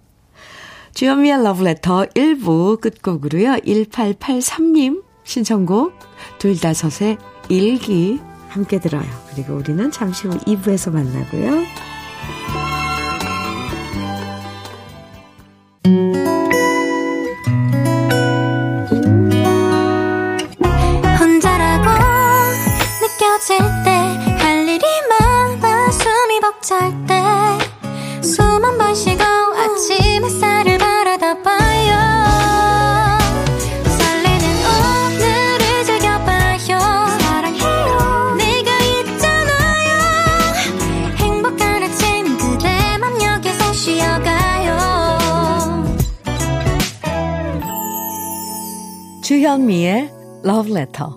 주현미의 0.94 1.42
러브레터 1.44 2.06
1부 2.06 2.80
끝곡으로요. 2.80 3.56
1883님 3.58 5.04
신청곡 5.24 5.92
둘다섯의 6.38 7.18
일기 7.48 8.18
함께 8.48 8.80
들어요. 8.80 9.08
그리고 9.32 9.54
우리는 9.54 9.90
잠시 9.90 10.26
후 10.26 10.36
2부에서 10.38 10.92
만나고요. 10.92 12.69
Letter. 50.44 51.10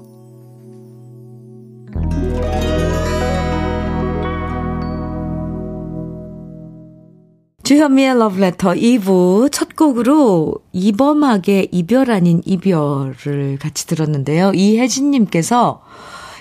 주현미의 7.64 8.10
Letter 8.10 8.76
2부 8.76 9.50
첫 9.52 9.76
곡으로 9.76 10.56
이범학의 10.74 11.70
이별 11.72 12.12
아닌 12.12 12.42
이별을 12.46 13.58
같이 13.60 13.88
들었는데요. 13.88 14.52
이혜진님께서 14.54 15.82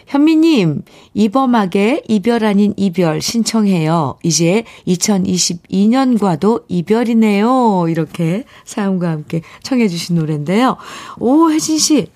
현미님, 0.07 0.83
이범학의 1.15 2.03
이별 2.09 2.45
아닌 2.45 2.75
이별 2.77 3.23
신청해요. 3.23 4.19
이제 4.23 4.65
2022년과도 4.87 6.65
이별이네요. 6.69 7.87
이렇게 7.89 8.45
사연과 8.65 9.09
함께 9.09 9.43
청해주신 9.63 10.17
노래인데요. 10.17 10.77
오, 11.19 11.51
혜진씨, 11.51 12.09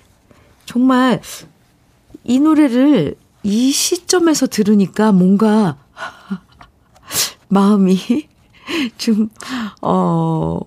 정말 0.67 1.21
이 2.23 2.39
노래를 2.39 3.15
이 3.41 3.71
시점에서 3.71 4.45
들으니까 4.45 5.11
뭔가 5.11 5.77
마음이 7.49 8.27
좀, 8.97 9.29
어, 9.81 10.59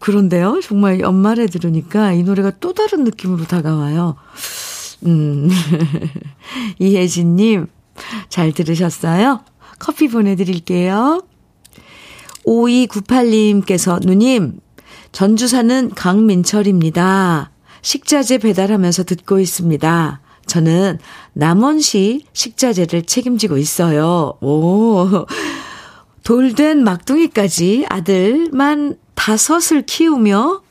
그런데요. 0.00 0.60
정말 0.62 1.00
연말에 1.00 1.46
들으니까 1.46 2.12
이 2.12 2.22
노래가 2.22 2.52
또 2.60 2.72
다른 2.72 3.04
느낌으로 3.04 3.44
다가와요. 3.44 4.16
음. 5.06 5.50
이혜진님, 6.78 7.66
잘 8.28 8.52
들으셨어요? 8.52 9.40
커피 9.78 10.08
보내드릴게요. 10.08 11.22
5298님께서, 12.46 14.00
누님, 14.04 14.60
전주 15.10 15.48
사는 15.48 15.90
강민철입니다. 15.90 17.50
식자재 17.86 18.38
배달하면서 18.38 19.04
듣고 19.04 19.38
있습니다. 19.38 20.20
저는 20.46 20.98
남원시 21.34 22.24
식자재를 22.32 23.04
책임지고 23.04 23.58
있어요. 23.58 24.36
오. 24.40 25.06
돌된 26.24 26.82
막둥이까지 26.82 27.86
아들만 27.88 28.96
다섯을 29.14 29.82
키우며 29.86 30.62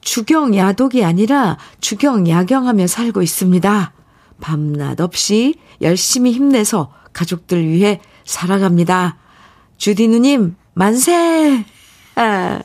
주경 0.00 0.56
야독이 0.56 1.04
아니라 1.04 1.56
주경 1.80 2.28
야경하며 2.28 2.88
살고 2.88 3.22
있습니다. 3.22 3.92
밤낮 4.40 5.00
없이 5.00 5.54
열심히 5.82 6.32
힘내서 6.32 6.92
가족들 7.12 7.68
위해 7.68 8.00
살아갑니다. 8.24 9.18
주디 9.76 10.08
누님, 10.08 10.56
만세! 10.74 11.64
아. 12.16 12.60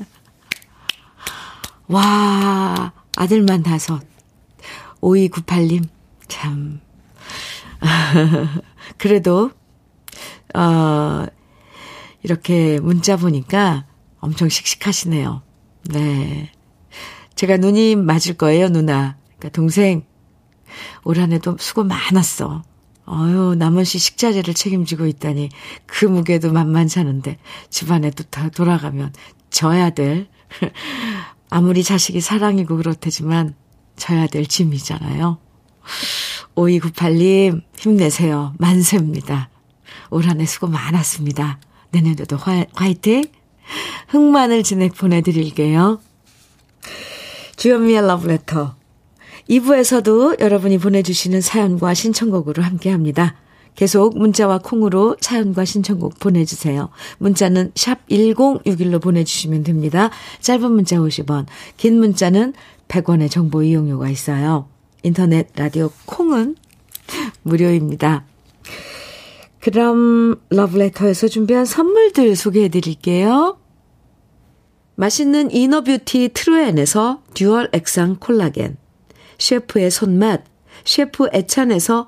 와, 1.87 2.93
아들만 3.17 3.63
다섯. 3.63 4.01
5298님, 5.01 5.87
참. 6.27 6.79
그래도, 8.97 9.51
어, 10.55 11.25
이렇게 12.23 12.79
문자 12.79 13.17
보니까 13.17 13.85
엄청 14.19 14.49
씩씩하시네요. 14.49 15.41
네. 15.91 16.51
제가 17.35 17.57
눈이 17.57 17.95
맞을 17.95 18.35
거예요, 18.35 18.69
누나. 18.69 19.17
그러니까 19.37 19.49
동생, 19.49 20.03
올 21.03 21.17
한 21.19 21.31
해도 21.31 21.57
수고 21.59 21.83
많았어. 21.83 22.63
어유 23.09 23.55
남원씨 23.57 23.99
식자재를 23.99 24.53
책임지고 24.53 25.05
있다니 25.07 25.49
그 25.85 26.05
무게도 26.05 26.51
만만찮은데 26.51 27.37
집안에 27.69 28.11
또 28.11 28.25
다 28.25 28.49
돌아가면 28.49 29.13
져야 29.49 29.91
될 29.91 30.27
아무리 31.49 31.83
자식이 31.83 32.21
사랑이고 32.21 32.77
그렇대지만 32.77 33.55
져야 33.95 34.27
될 34.27 34.45
짐이잖아요. 34.45 35.37
5298님 36.55 37.61
힘내세요. 37.77 38.53
만세입니다. 38.57 39.49
올 40.09 40.23
한 40.27 40.39
해 40.41 40.45
수고 40.45 40.67
많았습니다. 40.67 41.59
내년에도 41.91 42.37
화, 42.37 42.65
화이팅! 42.73 43.23
흑마늘 44.09 44.63
진액 44.63 44.95
보내드릴게요. 44.95 45.99
주현미의 47.57 48.05
러브레터. 48.07 48.75
2부에서도 49.49 50.39
여러분이 50.39 50.77
보내주시는 50.77 51.41
사연과 51.41 51.93
신청곡으로 51.93 52.63
함께 52.63 52.91
합니다. 52.91 53.35
계속 53.77 54.17
문자와 54.17 54.57
콩으로 54.57 55.15
사연과 55.21 55.63
신청곡 55.63 56.19
보내주세요. 56.19 56.89
문자는 57.19 57.71
샵 57.75 58.05
1061로 58.07 58.99
보내주시면 58.99 59.63
됩니다. 59.63 60.09
짧은 60.41 60.71
문자 60.71 60.97
50원, 60.97 61.45
긴 61.77 61.99
문자는 61.99 62.53
100원의 62.87 63.29
정보 63.29 63.61
이용료가 63.61 64.09
있어요. 64.09 64.67
인터넷 65.03 65.49
라디오 65.55 65.91
콩은 66.07 66.55
무료입니다. 67.43 68.25
그럼 69.59 70.41
러브레터에서 70.49 71.27
준비한 71.27 71.65
선물들 71.65 72.35
소개해 72.35 72.69
드릴게요. 72.69 73.59
맛있는 74.95 75.51
inner 75.51 75.88
beauty 75.88 76.31
트루엔에서 76.33 77.21
dual 77.35 77.69
액상 77.73 78.17
콜라겐, 78.19 78.77
셰프의 79.37 79.91
손맛, 79.91 80.43
셰프 80.83 81.27
애찬에서 81.31 82.07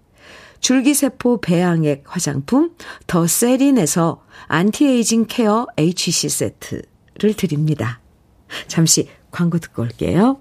줄기세포 0.61 1.41
배양액 1.41 2.03
화장품 2.05 2.71
더 3.07 3.27
세린에서 3.27 4.23
안티에이징 4.47 5.25
케어 5.27 5.67
HC 5.77 6.29
세트를 6.29 7.33
드립니다. 7.35 7.99
잠시 8.67 9.09
광고 9.31 9.57
듣고 9.57 9.81
올게요. 9.81 10.39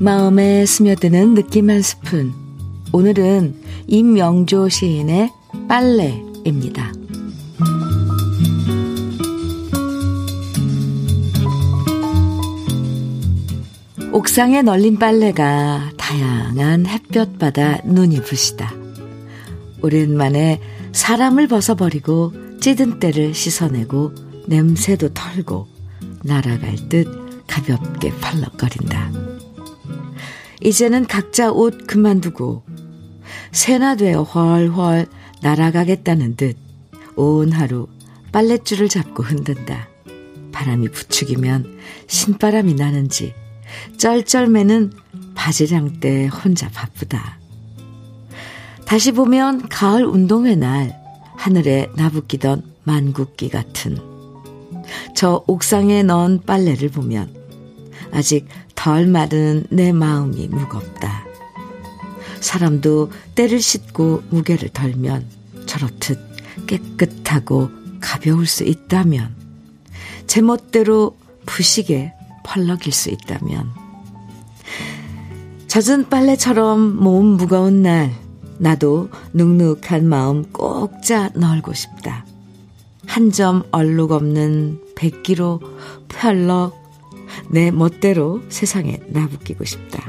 마음에 0.00 0.66
스며드는 0.66 1.34
느낌 1.34 1.70
한 1.70 1.80
스푼. 1.80 2.32
오늘은 2.92 3.54
임명조 3.86 4.68
시인의 4.68 5.30
빨래입니다. 5.68 7.01
옥상에 14.12 14.62
널린 14.62 14.98
빨래가 14.98 15.90
다양한 15.96 16.86
햇볕 16.86 17.38
받아 17.38 17.78
눈이 17.84 18.22
부시다. 18.22 18.72
오랜만에 19.82 20.60
사람을 20.92 21.48
벗어버리고 21.48 22.32
찌든 22.60 22.98
때를 22.98 23.34
씻어내고 23.34 24.12
냄새도 24.46 25.14
털고 25.14 25.66
날아갈 26.22 26.88
듯 26.88 27.46
가볍게 27.46 28.12
팔럭거린다. 28.20 29.10
이제는 30.60 31.06
각자 31.06 31.50
옷 31.50 31.86
그만두고 31.86 32.62
새나 33.50 33.96
되어 33.96 34.22
훨훨 34.22 35.06
날아가겠다는 35.42 36.36
듯 36.36 36.62
온 37.16 37.52
하루 37.52 37.88
빨랫줄을 38.32 38.88
잡고 38.88 39.22
흔든다. 39.22 39.88
바람이 40.52 40.88
부추기면 40.88 41.78
신바람이 42.06 42.74
나는지 42.74 43.34
쩔쩔매는 43.98 44.92
바지랑 45.34 46.00
때 46.00 46.26
혼자 46.26 46.68
바쁘다. 46.70 47.38
다시 48.84 49.12
보면 49.12 49.68
가을 49.68 50.04
운동회 50.04 50.54
날 50.54 51.00
하늘에 51.36 51.88
나부끼던 51.96 52.62
만국기 52.84 53.48
같은 53.48 53.98
저 55.14 55.42
옥상에 55.46 56.02
넣은 56.02 56.42
빨래를 56.44 56.90
보면 56.90 57.34
아직 58.12 58.46
덜 58.74 59.06
마른 59.06 59.64
내 59.70 59.92
마음이 59.92 60.48
무겁다. 60.48 61.24
사람도 62.40 63.10
때를 63.34 63.60
씻고 63.60 64.24
무게를 64.30 64.68
덜면 64.70 65.26
저렇듯 65.66 66.18
깨끗하고 66.66 67.70
가벼울 68.00 68.46
수 68.46 68.64
있다면 68.64 69.34
제멋대로 70.26 71.16
부시게 71.46 72.12
펄럭일 72.44 72.92
수 72.92 73.10
있다면 73.10 73.70
젖은 75.68 76.08
빨래처럼 76.08 76.96
몸 76.96 77.24
무거운 77.36 77.82
날 77.82 78.12
나도 78.58 79.08
눅눅한 79.32 80.06
마음 80.06 80.44
꼭 80.52 81.02
짜 81.02 81.30
널고 81.34 81.72
싶다. 81.72 82.24
한 83.06 83.32
점 83.32 83.64
얼룩 83.72 84.12
없는 84.12 84.80
백기로 84.94 85.60
펄럭 86.08 86.74
내 87.50 87.70
멋대로 87.70 88.40
세상에 88.50 89.00
나붙기고 89.08 89.64
싶다. 89.64 90.04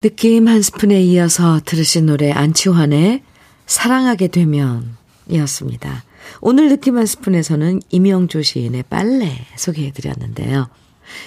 느낌 0.00 0.48
한 0.48 0.60
스푼에 0.60 1.00
이어서 1.02 1.60
들으신 1.64 2.06
노래 2.06 2.30
안치환의 2.30 3.22
사랑하게 3.66 4.28
되면 4.28 4.96
이었습니다. 5.28 6.04
오늘 6.40 6.68
느낌 6.68 6.96
한 6.96 7.06
스푼에서는 7.06 7.80
임영조 7.90 8.42
시인의 8.42 8.84
빨래 8.88 9.30
소개해 9.56 9.92
드렸는데요. 9.92 10.68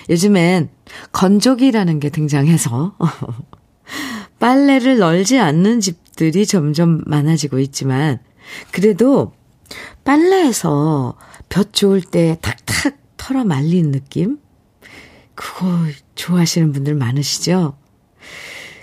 요즘엔 0.09 0.69
건조기라는 1.11 1.99
게 1.99 2.09
등장해서 2.09 2.95
빨래를 4.39 4.97
널지 4.97 5.39
않는 5.39 5.79
집들이 5.79 6.45
점점 6.45 7.01
많아지고 7.05 7.59
있지만 7.59 8.19
그래도 8.71 9.33
빨래에서 10.03 11.17
볕 11.49 11.73
좋을 11.73 12.01
때 12.01 12.37
탁탁 12.41 12.97
털어 13.17 13.43
말린 13.43 13.91
느낌? 13.91 14.39
그거 15.35 15.67
좋아하시는 16.15 16.71
분들 16.71 16.95
많으시죠? 16.95 17.77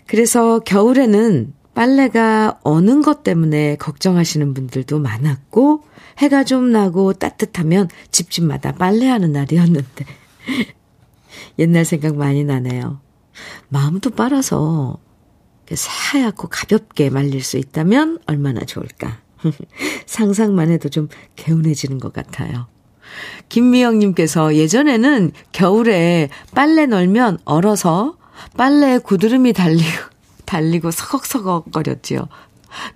그래서 0.06 0.60
겨울에는 0.60 1.53
빨래가 1.74 2.58
어는 2.62 3.02
것 3.02 3.22
때문에 3.22 3.76
걱정하시는 3.76 4.54
분들도 4.54 4.98
많았고, 4.98 5.82
해가 6.18 6.44
좀 6.44 6.70
나고 6.70 7.12
따뜻하면 7.12 7.88
집집마다 8.10 8.72
빨래하는 8.72 9.32
날이었는데, 9.32 10.06
옛날 11.58 11.84
생각 11.84 12.16
많이 12.16 12.44
나네요. 12.44 13.00
마음도 13.68 14.10
빨아서 14.10 14.98
새하얗고 15.72 16.48
가볍게 16.48 17.10
말릴 17.10 17.42
수 17.42 17.56
있다면 17.56 18.18
얼마나 18.26 18.60
좋을까. 18.60 19.18
상상만 20.06 20.70
해도 20.70 20.88
좀 20.88 21.08
개운해지는 21.36 21.98
것 21.98 22.12
같아요. 22.12 22.68
김미영님께서 23.48 24.56
예전에는 24.56 25.32
겨울에 25.52 26.28
빨래 26.54 26.86
널면 26.86 27.38
얼어서 27.44 28.16
빨래에 28.56 28.98
구드름이 28.98 29.52
달리고, 29.52 30.13
달리고 30.46 30.90
서걱서걱 30.90 31.72
거렸지요. 31.72 32.28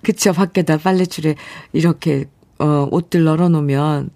그쵸. 0.03 0.33
밖에다 0.33 0.77
빨래줄에 0.77 1.35
이렇게, 1.73 2.25
어, 2.59 2.87
옷들 2.91 3.23
널어놓으면 3.23 4.09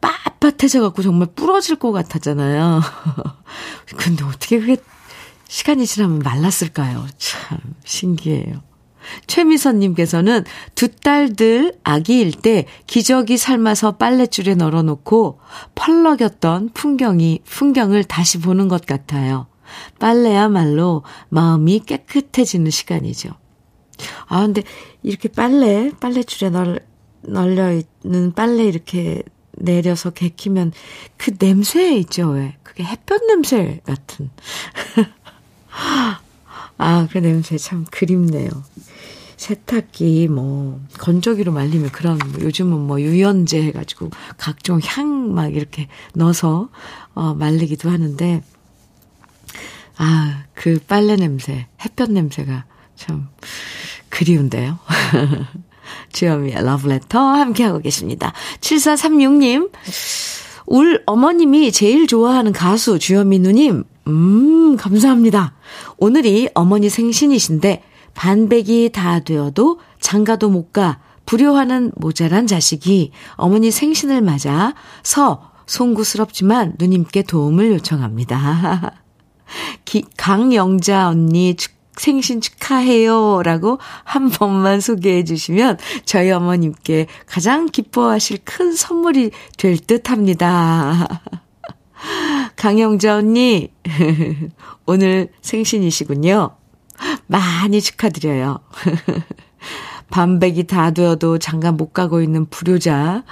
빳빳해져갖고 0.00 1.02
정말 1.02 1.28
부러질 1.34 1.76
것 1.76 1.92
같았잖아요. 1.92 2.80
근데 3.96 4.24
어떻게 4.24 4.60
그게 4.60 4.76
시간이 5.48 5.86
지나면 5.86 6.20
말랐을까요? 6.20 7.06
참, 7.16 7.58
신기해요. 7.84 8.62
최미선님께서는 9.26 10.44
두 10.74 10.88
딸들 10.88 11.74
아기일 11.82 12.32
때 12.32 12.66
기저귀 12.86 13.38
삶아서 13.38 13.92
빨랫줄에 13.92 14.54
널어놓고 14.54 15.40
펄럭였던 15.74 16.70
풍경이, 16.74 17.40
풍경을 17.44 18.04
다시 18.04 18.38
보는 18.38 18.68
것 18.68 18.84
같아요. 18.84 19.46
빨래야말로 19.98 21.02
마음이 21.28 21.80
깨끗해지는 21.80 22.70
시간이죠. 22.70 23.30
아, 24.26 24.42
근데 24.42 24.62
이렇게 25.02 25.28
빨래, 25.28 25.90
빨래줄에 26.00 26.50
널, 26.50 26.80
널려 27.22 27.72
있는 28.04 28.32
빨래 28.32 28.64
이렇게 28.64 29.22
내려서 29.52 30.10
개키면 30.10 30.72
그 31.16 31.36
냄새 31.36 31.96
있죠, 31.96 32.30
왜? 32.30 32.56
그게 32.62 32.84
햇볕 32.84 33.26
냄새 33.26 33.80
같은. 33.84 34.30
아, 36.78 37.08
그 37.10 37.18
냄새 37.18 37.58
참 37.58 37.84
그립네요. 37.90 38.48
세탁기, 39.36 40.28
뭐, 40.28 40.80
건조기로 40.98 41.52
말리면 41.52 41.90
그런, 41.90 42.18
뭐 42.18 42.40
요즘은 42.40 42.78
뭐 42.78 43.00
유연제 43.00 43.62
해가지고 43.62 44.10
각종 44.36 44.80
향 44.82 45.18
막 45.28 45.54
이렇게 45.54 45.88
넣어서, 46.14 46.68
어, 47.14 47.34
말리기도 47.34 47.90
하는데, 47.90 48.42
아, 49.98 50.44
그 50.54 50.78
빨래 50.86 51.16
냄새, 51.16 51.66
햇볕 51.84 52.12
냄새가 52.12 52.64
참 52.96 53.28
그리운데요. 54.08 54.78
주현미의 56.12 56.64
러브레터 56.64 57.18
함께하고 57.18 57.80
계십니다. 57.80 58.32
7436님, 58.60 59.70
울 60.66 61.02
어머님이 61.06 61.72
제일 61.72 62.06
좋아하는 62.06 62.52
가수 62.52 62.98
주현미 62.98 63.40
누님, 63.40 63.84
음, 64.06 64.76
감사합니다. 64.76 65.54
오늘이 65.96 66.48
어머니 66.54 66.88
생신이신데, 66.88 67.82
반백이 68.14 68.90
다 68.92 69.20
되어도 69.20 69.80
장가도 70.00 70.48
못 70.48 70.72
가, 70.72 71.00
불효하는 71.26 71.92
모자란 71.96 72.46
자식이 72.46 73.12
어머니 73.32 73.70
생신을 73.70 74.22
맞아 74.22 74.74
서 75.02 75.50
송구스럽지만 75.66 76.76
누님께 76.78 77.22
도움을 77.22 77.70
요청합니다. 77.72 78.94
기, 79.84 80.04
강영자 80.16 81.08
언니 81.08 81.54
축, 81.56 81.72
생신 81.96 82.40
축하해요. 82.40 83.42
라고 83.42 83.78
한 84.04 84.30
번만 84.30 84.80
소개해 84.80 85.24
주시면 85.24 85.78
저희 86.04 86.30
어머님께 86.30 87.06
가장 87.26 87.66
기뻐하실 87.66 88.38
큰 88.44 88.74
선물이 88.74 89.30
될 89.56 89.78
듯 89.78 90.10
합니다. 90.10 91.22
강영자 92.56 93.16
언니, 93.16 93.72
오늘 94.86 95.28
생신이시군요. 95.40 96.56
많이 97.26 97.80
축하드려요. 97.80 98.60
반백이 100.10 100.64
다 100.64 100.90
되어도 100.90 101.38
장가 101.38 101.72
못 101.72 101.92
가고 101.92 102.20
있는 102.22 102.46
불효자 102.46 103.24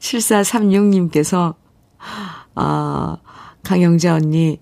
7436님께서 0.00 1.54
어, 2.56 3.16
강영자 3.64 4.14
언니 4.14 4.60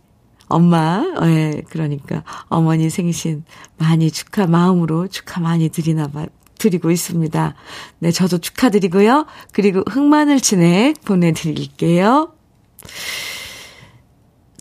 엄마, 0.48 1.04
예, 1.24 1.62
그러니까 1.68 2.24
어머니 2.48 2.88
생신 2.88 3.44
많이 3.76 4.10
축하 4.10 4.46
마음으로 4.46 5.08
축하 5.08 5.40
많이 5.40 5.68
드리나 5.68 6.08
봐. 6.08 6.26
드리고 6.58 6.90
있습니다. 6.90 7.54
네, 8.00 8.10
저도 8.10 8.38
축하드리고요. 8.38 9.26
그리고 9.52 9.82
흑마늘 9.88 10.40
진액 10.40 11.04
보내드릴게요. 11.04 12.32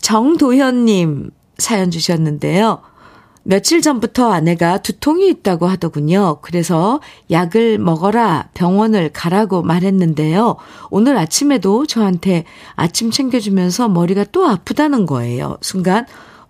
정도현님 0.02 1.32
사연 1.58 1.90
주셨는데요. 1.90 2.82
며칠 3.50 3.82
전부터 3.82 4.34
아내가 4.34 4.78
두통이 4.80 5.30
있다고 5.30 5.68
하더군요. 5.68 6.40
그래서 6.42 7.00
약을 7.32 7.78
먹어라, 7.78 8.50
병원을 8.54 9.10
가라고 9.14 9.62
말했는데요. 9.62 10.58
오늘 10.90 11.18
아침에도 11.18 11.86
저한테 11.86 12.44
아침 12.76 13.10
챙겨주면서 13.10 13.88
머리가 13.88 14.26
또 14.34 14.46
아프다는 14.46 15.06
거예요. 15.06 15.58
순간 15.62 16.06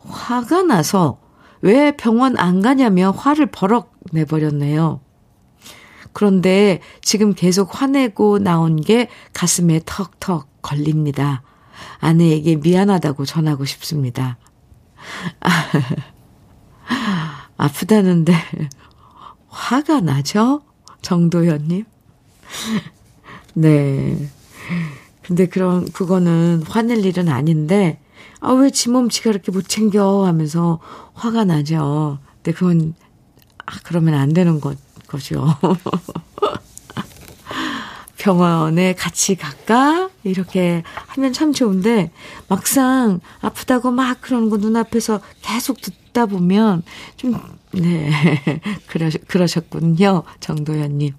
화가 0.07 0.63
나서 0.63 1.19
왜 1.61 1.95
병원 1.95 2.35
안 2.35 2.63
가냐며 2.63 3.11
화를 3.11 3.45
버럭 3.45 3.93
내버렸네요. 4.11 4.99
그런데 6.13 6.79
지금 7.03 7.35
계속 7.35 7.79
화내고 7.79 8.39
나온 8.39 8.75
게 8.81 9.07
가슴에 9.33 9.81
턱턱 9.85 10.47
걸립니다. 10.63 11.43
아내에게 11.99 12.55
미안하다고 12.55 13.25
전하고 13.25 13.65
싶습니다. 13.65 14.39
아프다는데 17.57 18.33
화가 19.49 20.01
나죠? 20.01 20.61
정도현님? 21.01 21.85
네. 23.53 24.29
근데 25.23 25.47
그런, 25.47 25.91
그거는 25.91 26.63
화낼 26.67 27.03
일은 27.05 27.27
아닌데, 27.27 27.99
아, 28.39 28.53
왜 28.53 28.69
지몸 28.69 29.09
지가 29.09 29.31
이렇게 29.31 29.51
못 29.51 29.67
챙겨? 29.67 30.25
하면서 30.25 30.79
화가 31.13 31.43
나죠. 31.43 32.19
근데 32.35 32.57
그건, 32.57 32.93
아, 33.65 33.73
그러면 33.83 34.13
안 34.13 34.31
되는 34.33 34.61
것, 34.61 34.77
거죠. 35.07 35.45
병원에 38.17 38.93
같이 38.93 39.35
갈까? 39.35 40.09
이렇게 40.23 40.83
하면 41.07 41.33
참 41.33 41.51
좋은데, 41.51 42.11
막상 42.47 43.19
아프다고 43.41 43.91
막 43.91 44.21
그러는 44.21 44.49
거 44.49 44.57
눈앞에서 44.57 45.19
계속 45.41 45.81
듣 45.81 46.06
다 46.17 46.25
보면 46.25 46.81
좀, 47.15 47.39
네, 47.73 48.09
그러, 48.89 49.07
그러셨군요. 49.27 50.23
정도현님. 50.39 51.13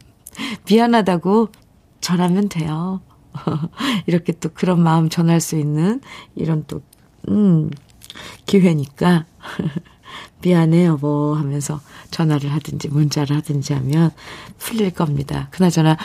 미안하다고 0.69 1.51
전하면 2.01 2.49
돼요. 2.49 3.01
이렇게 4.09 4.33
또 4.33 4.49
그런 4.53 4.83
마음 4.83 5.09
전할 5.09 5.41
수 5.41 5.57
있는 5.57 6.01
이런 6.35 6.65
또, 6.67 6.83
음, 7.29 7.71
기회니까. 8.47 9.25
미안해, 10.43 10.87
여보 10.87 11.37
하면서 11.37 11.81
전화를 12.11 12.53
하든지 12.53 12.89
문자를 12.89 13.37
하든지 13.37 13.75
하면 13.75 14.11
풀릴 14.59 14.91
겁니다. 14.91 15.47
그나저나 15.53 15.97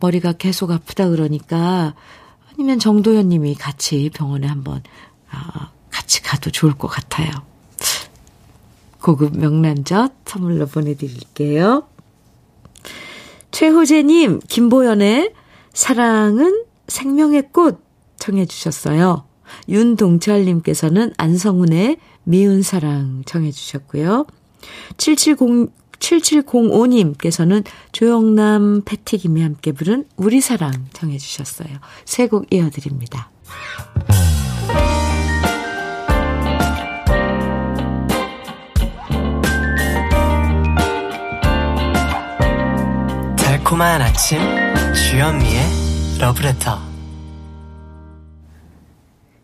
머리가 0.00 0.32
계속 0.32 0.72
아프다 0.72 1.08
그러니까 1.08 1.94
아니면 2.52 2.80
정도현 2.80 3.28
님이 3.28 3.54
같이 3.54 4.10
병원에 4.12 4.48
한번 4.48 4.82
아, 5.30 5.70
같이 5.90 6.20
가도 6.22 6.50
좋을 6.50 6.74
것 6.74 6.88
같아요. 6.88 7.49
고급 9.02 9.36
명란젓 9.38 10.12
선물로 10.24 10.66
보내드릴게요. 10.66 11.84
최호재님, 13.50 14.40
김보연의 14.48 15.32
사랑은 15.72 16.64
생명의 16.88 17.50
꽃 17.52 17.80
청해주셨어요. 18.18 19.24
윤동철님께서는 19.68 21.12
안성훈의 21.16 21.96
미운 22.24 22.62
사랑 22.62 23.22
청해주셨고요. 23.26 24.26
770, 24.96 25.72
7705님께서는 25.98 27.64
조영남, 27.92 28.82
패티김이 28.84 29.42
함께 29.42 29.72
부른 29.72 30.06
우리 30.16 30.40
사랑 30.40 30.72
청해주셨어요. 30.92 31.68
세 32.04 32.26
곡 32.28 32.52
이어드립니다. 32.52 33.30
달콤한 43.70 44.02
아침 44.02 44.40
주현미의 44.92 45.62
러브레터 46.18 46.80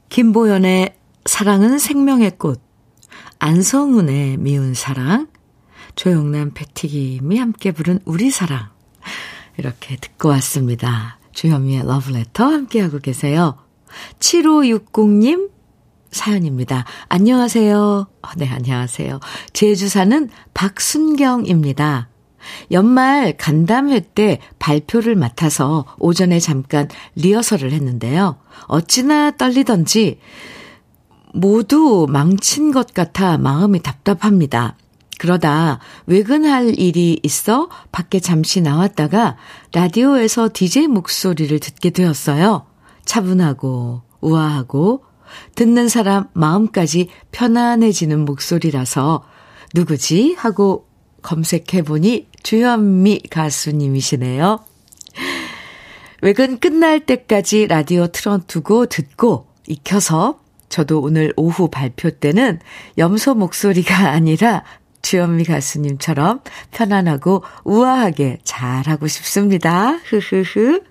김보연의 0.08 0.96
사랑은 1.24 1.78
생명의 1.78 2.32
꽃 2.36 2.60
안성훈의 3.38 4.38
미운 4.38 4.74
사랑 4.74 5.28
조영남 5.94 6.50
패티김이 6.54 7.38
함께 7.38 7.70
부른 7.70 8.00
우리 8.04 8.32
사랑 8.32 8.70
이렇게 9.58 9.94
듣고 9.94 10.30
왔습니다. 10.30 11.20
주현미의 11.32 11.86
러브레터 11.86 12.46
함께하고 12.46 12.98
계세요. 12.98 13.56
7560님 14.18 15.50
사연입니다. 16.10 16.84
안녕하세요. 17.08 18.08
어, 18.22 18.28
네, 18.36 18.48
안녕하세요. 18.48 19.20
제주 19.52 19.88
사는 19.88 20.28
박순경입니다. 20.52 22.08
연말 22.70 23.36
간담회 23.36 24.00
때 24.14 24.38
발표를 24.58 25.16
맡아서 25.16 25.84
오전에 25.98 26.38
잠깐 26.40 26.88
리허설을 27.14 27.72
했는데요. 27.72 28.36
어찌나 28.66 29.30
떨리던지 29.32 30.18
모두 31.32 32.06
망친 32.08 32.72
것 32.72 32.94
같아 32.94 33.38
마음이 33.38 33.80
답답합니다. 33.80 34.76
그러다 35.18 35.78
외근할 36.06 36.78
일이 36.78 37.18
있어 37.22 37.68
밖에 37.90 38.20
잠시 38.20 38.60
나왔다가 38.60 39.36
라디오에서 39.72 40.50
DJ 40.52 40.88
목소리를 40.88 41.58
듣게 41.58 41.90
되었어요. 41.90 42.66
차분하고 43.04 44.02
우아하고 44.20 45.04
듣는 45.54 45.88
사람 45.88 46.28
마음까지 46.34 47.08
편안해지는 47.32 48.24
목소리라서 48.24 49.24
누구지? 49.74 50.34
하고 50.38 50.85
검색해보니 51.26 52.28
주현미 52.44 53.22
가수님이시네요. 53.30 54.60
외근 56.22 56.58
끝날 56.58 57.00
때까지 57.00 57.66
라디오 57.66 58.06
틀어두고 58.06 58.86
듣고 58.86 59.48
익혀서 59.66 60.40
저도 60.68 61.00
오늘 61.00 61.32
오후 61.36 61.68
발표 61.68 62.10
때는 62.10 62.60
염소 62.96 63.34
목소리가 63.34 64.10
아니라 64.10 64.64
주현미 65.02 65.44
가수님처럼 65.44 66.40
편안하고 66.70 67.42
우아하게 67.64 68.38
잘하고 68.44 69.06
싶습니다. 69.08 69.98
흐흐흐. 70.04 70.82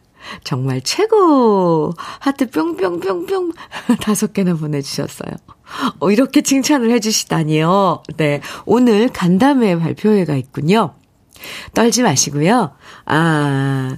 정말 0.44 0.82
최고! 0.82 1.94
하트 2.20 2.50
뿅뿅뿅뿅 2.50 3.52
다섯 4.02 4.34
개나 4.34 4.56
보내주셨어요. 4.56 5.55
어, 6.00 6.12
이렇게 6.12 6.42
칭찬을 6.42 6.92
해주시다니요. 6.92 8.04
네. 8.18 8.42
오늘 8.66 9.10
간담회 9.10 9.78
발표회가 9.80 10.36
있군요. 10.36 10.96
떨지 11.74 12.04
마시고요. 12.04 12.72
아, 13.06 13.98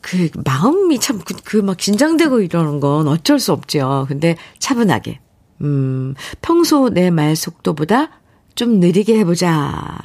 그, 0.00 0.28
마음이 0.44 0.98
참, 0.98 1.20
그, 1.24 1.34
그, 1.44 1.56
막 1.58 1.76
긴장되고 1.76 2.40
이러는 2.40 2.80
건 2.80 3.08
어쩔 3.08 3.38
수 3.38 3.52
없죠. 3.52 4.06
근데 4.08 4.36
차분하게. 4.58 5.20
음, 5.62 6.14
평소 6.42 6.88
내 6.88 7.10
말 7.10 7.36
속도보다 7.36 8.10
좀 8.54 8.80
느리게 8.80 9.18
해보자. 9.18 9.98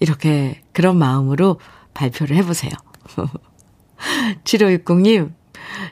이렇게 0.00 0.62
그런 0.72 0.96
마음으로 0.98 1.58
발표를 1.94 2.36
해보세요. 2.36 2.72
7560님, 4.44 5.32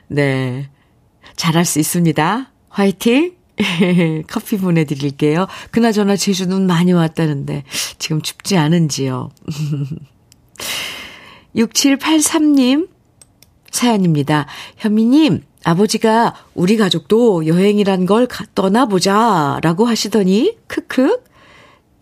네. 0.07 0.69
잘할 1.35 1.65
수 1.65 1.79
있습니다. 1.79 2.51
화이팅! 2.69 3.35
커피 4.27 4.57
보내드릴게요. 4.57 5.47
그나저나 5.71 6.15
제주 6.15 6.47
눈 6.47 6.67
많이 6.67 6.93
왔다는데, 6.93 7.63
지금 7.99 8.21
춥지 8.21 8.57
않은지요. 8.57 9.29
6783님, 11.55 12.87
사연입니다. 13.71 14.47
현미님, 14.77 15.43
아버지가 15.63 16.35
우리 16.53 16.77
가족도 16.77 17.45
여행이란 17.45 18.05
걸 18.05 18.27
떠나보자 18.55 19.59
라고 19.61 19.85
하시더니, 19.85 20.57
크크, 20.67 21.21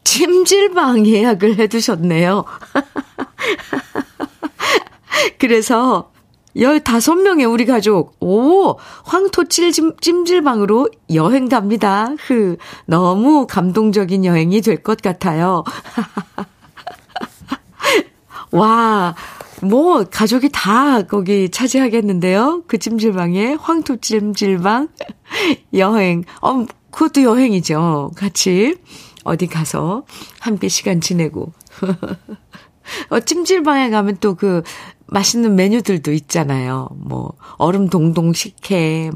찜질방 0.03 1.05
예약을 1.05 1.59
해두셨네요. 1.59 2.45
그래서 5.37 6.11
15명의 6.59 7.49
우리 7.51 7.65
가족, 7.65 8.15
오, 8.19 8.77
황토칠 9.05 9.71
찜질방으로 10.01 10.89
여행 11.13 11.47
갑니다. 11.49 12.13
흐, 12.19 12.57
너무 12.85 13.47
감동적인 13.47 14.25
여행이 14.25 14.61
될 14.61 14.83
것 14.83 15.01
같아요. 15.01 15.63
와, 18.51 19.15
뭐, 19.61 20.03
가족이 20.05 20.49
다 20.51 21.03
거기 21.03 21.49
차지하겠는데요? 21.49 22.63
그 22.67 22.77
찜질방에, 22.77 23.55
황토 23.59 23.97
찜질방, 23.97 24.87
여행. 25.75 26.23
어, 26.41 26.65
그것도 26.91 27.23
여행이죠. 27.23 28.11
같이 28.15 28.75
어디 29.23 29.47
가서 29.47 30.03
함께 30.39 30.67
시간 30.69 31.01
지내고. 31.01 31.51
어, 33.09 33.19
찜질방에 33.19 33.89
가면 33.89 34.17
또 34.17 34.35
그 34.35 34.63
맛있는 35.07 35.55
메뉴들도 35.55 36.11
있잖아요. 36.13 36.87
뭐, 36.95 37.33
얼음 37.57 37.89
동동 37.89 38.31
식혜, 38.33 39.09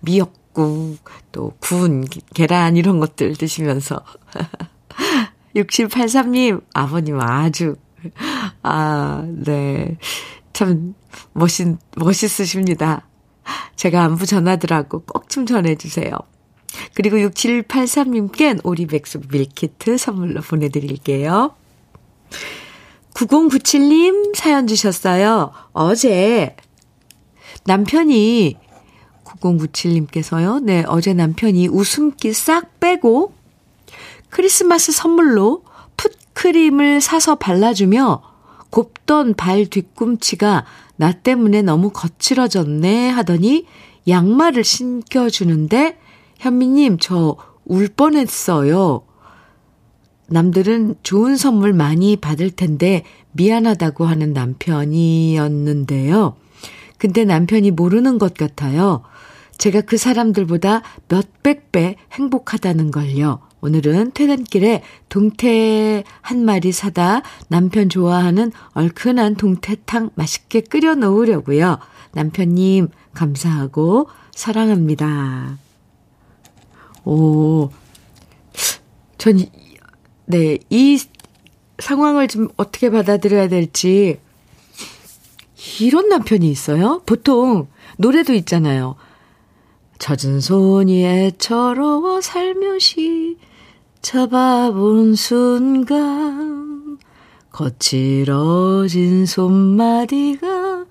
미역국, 0.00 0.98
또 1.32 1.52
구운 1.60 2.04
계란 2.34 2.76
이런 2.76 3.00
것들 3.00 3.36
드시면서. 3.36 4.00
6783님, 5.56 6.62
아버님 6.72 7.20
아주, 7.20 7.76
아, 8.62 9.24
네. 9.26 9.98
참, 10.52 10.94
멋있, 11.32 11.66
멋있으십니다. 11.96 13.08
제가 13.76 14.04
안부 14.04 14.26
전하더라고 14.26 15.00
꼭 15.00 15.28
좀 15.28 15.46
전해주세요. 15.46 16.10
그리고 16.94 17.16
6783님께 17.16 18.60
오리백숙 18.64 19.28
밀키트 19.30 19.96
선물로 19.96 20.40
보내드릴게요. 20.40 21.54
9097님 23.14 24.36
사연 24.36 24.66
주셨어요. 24.66 25.52
어제 25.72 26.56
남편이 27.64 28.56
9097님께서요. 29.24 30.62
네, 30.62 30.84
어제 30.86 31.14
남편이 31.14 31.68
웃음기 31.68 32.32
싹 32.32 32.80
빼고 32.80 33.34
크리스마스 34.28 34.92
선물로 34.92 35.64
풋크림을 35.96 37.00
사서 37.00 37.36
발라주며 37.36 38.22
곱던 38.70 39.34
발 39.34 39.66
뒤꿈치가 39.66 40.64
나 40.96 41.12
때문에 41.12 41.62
너무 41.62 41.90
거칠어졌네 41.90 43.10
하더니 43.10 43.66
양말을 44.08 44.64
신겨주는데 44.64 45.98
현미님 46.38 46.98
저 46.98 47.50
울 47.70 47.86
뻔했어요. 47.86 49.02
남들은 50.30 50.94
좋은 51.02 51.36
선물 51.36 51.72
많이 51.72 52.16
받을 52.16 52.50
텐데 52.50 53.02
미안하다고 53.32 54.06
하는 54.06 54.32
남편이었는데요. 54.32 56.36
근데 56.98 57.24
남편이 57.24 57.72
모르는 57.72 58.18
것 58.18 58.34
같아요. 58.34 59.02
제가 59.58 59.80
그 59.82 59.98
사람들보다 59.98 60.82
몇백 61.08 61.72
배 61.72 61.96
행복하다는 62.12 62.92
걸요. 62.92 63.40
오늘은 63.60 64.12
퇴근길에 64.14 64.82
동태 65.08 66.04
한 66.22 66.44
마리 66.44 66.70
사다 66.72 67.22
남편 67.48 67.90
좋아하는 67.90 68.52
얼큰한 68.72 69.34
동태탕 69.34 70.10
맛있게 70.14 70.62
끓여 70.62 70.94
놓으려고요. 70.94 71.78
남편님, 72.12 72.88
감사하고 73.12 74.08
사랑합니다. 74.32 75.58
오, 77.04 77.70
전 79.18 79.44
네, 80.30 80.58
이 80.70 80.96
상황을 81.80 82.28
좀 82.28 82.46
어떻게 82.56 82.88
받아들여야 82.88 83.48
될지 83.48 84.20
이런 85.80 86.08
남편이 86.08 86.48
있어요? 86.48 87.02
보통 87.04 87.66
노래도 87.98 88.32
있잖아요. 88.34 88.94
젖은 89.98 90.40
손이 90.40 91.04
애처로워 91.04 92.20
살며시 92.20 93.38
잡아본 94.02 95.16
순간 95.16 96.98
거칠어진 97.50 99.26
손마디가 99.26 100.84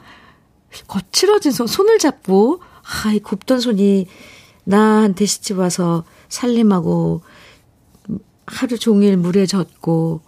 거칠어진 0.86 1.54
손, 1.54 1.66
손을 1.66 1.98
잡고 1.98 2.60
아, 2.84 3.14
이 3.14 3.20
곱던 3.20 3.62
손이 3.62 4.06
나한테 4.66 5.26
시집 5.26 5.60
와서 5.60 6.04
살림하고 6.28 7.22
하루 8.50 8.78
종일 8.78 9.18
물에 9.18 9.45
젖고, 9.45 10.22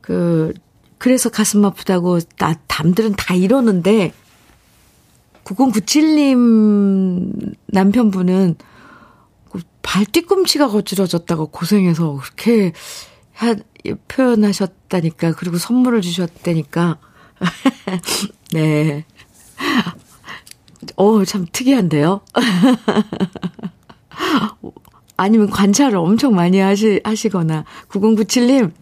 그, 0.00 0.54
그래서 0.98 1.28
가슴 1.28 1.64
아프다고, 1.64 2.20
나, 2.38 2.54
남들은 2.68 3.14
다 3.16 3.34
이러는데, 3.34 4.12
9097님 5.44 7.54
남편분은 7.66 8.56
그발 9.50 10.06
뒤꿈치가 10.06 10.68
거칠어졌다고 10.68 11.48
고생해서 11.48 12.20
그렇게 12.22 12.72
하, 13.32 13.56
표현하셨다니까, 14.08 15.32
그리고 15.32 15.58
선물을 15.58 16.00
주셨다니까. 16.02 16.98
네. 18.52 19.04
어, 20.96 21.24
참 21.24 21.46
특이한데요? 21.50 22.20
아니면 25.20 25.50
관찰을 25.50 25.98
엄청 25.98 26.34
많이 26.34 26.60
하시, 26.60 26.98
하시거나. 27.04 27.66
9097님, 27.90 28.72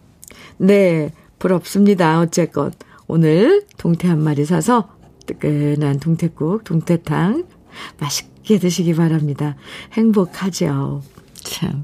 네, 0.55 1.11
부럽습니다. 1.37 2.21
어쨌건. 2.21 2.71
오늘 3.07 3.65
동태 3.77 4.07
한 4.07 4.23
마리 4.23 4.45
사서 4.45 4.87
뜨끈한 5.25 5.99
동태국, 5.99 6.63
동태탕 6.63 7.43
맛있게 7.99 8.57
드시기 8.57 8.95
바랍니다. 8.95 9.57
행복하죠. 9.91 11.01
참. 11.33 11.83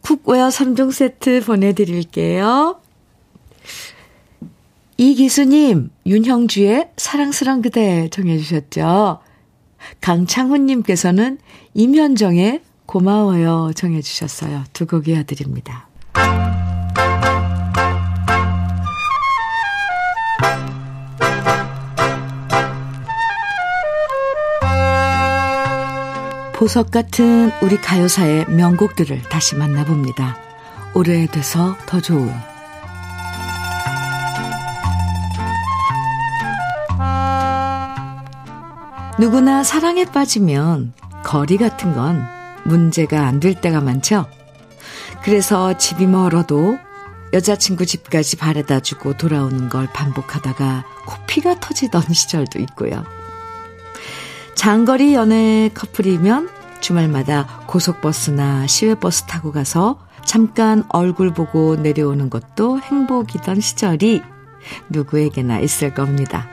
쿡웨어 0.00 0.48
3종 0.48 0.90
세트 0.90 1.44
보내드릴게요. 1.44 2.80
이기수님, 4.96 5.90
윤형주의 6.06 6.92
사랑스런 6.96 7.60
그대 7.60 8.08
정해주셨죠. 8.08 9.18
강창훈님께서는 10.00 11.36
임현정의 11.74 12.62
고마워요 12.86 13.72
정해 13.74 14.00
주셨어요. 14.00 14.64
두 14.72 14.86
곡 14.86 15.08
이어드립니다. 15.08 15.88
보석 26.54 26.90
같은 26.90 27.50
우리 27.60 27.76
가요사의 27.76 28.46
명곡들을 28.48 29.22
다시 29.24 29.56
만나봅니다. 29.56 30.36
오래돼서 30.94 31.76
더 31.84 32.00
좋은 32.00 32.32
누구나 39.18 39.62
사랑에 39.62 40.04
빠지면 40.06 40.94
거리 41.24 41.56
같은 41.58 41.94
건 41.94 42.26
문제가 42.66 43.26
안 43.26 43.40
될 43.40 43.54
때가 43.54 43.80
많죠? 43.80 44.26
그래서 45.22 45.76
집이 45.76 46.06
멀어도 46.06 46.78
여자친구 47.32 47.86
집까지 47.86 48.36
바래다 48.36 48.80
주고 48.80 49.16
돌아오는 49.16 49.68
걸 49.68 49.88
반복하다가 49.92 50.84
코피가 51.06 51.60
터지던 51.60 52.02
시절도 52.12 52.58
있고요. 52.60 53.04
장거리 54.54 55.14
연애 55.14 55.70
커플이면 55.74 56.48
주말마다 56.80 57.62
고속버스나 57.66 58.66
시외버스 58.66 59.24
타고 59.24 59.52
가서 59.52 59.98
잠깐 60.24 60.84
얼굴 60.88 61.32
보고 61.34 61.76
내려오는 61.76 62.30
것도 62.30 62.80
행복이던 62.80 63.60
시절이 63.60 64.22
누구에게나 64.90 65.60
있을 65.60 65.94
겁니다. 65.94 66.48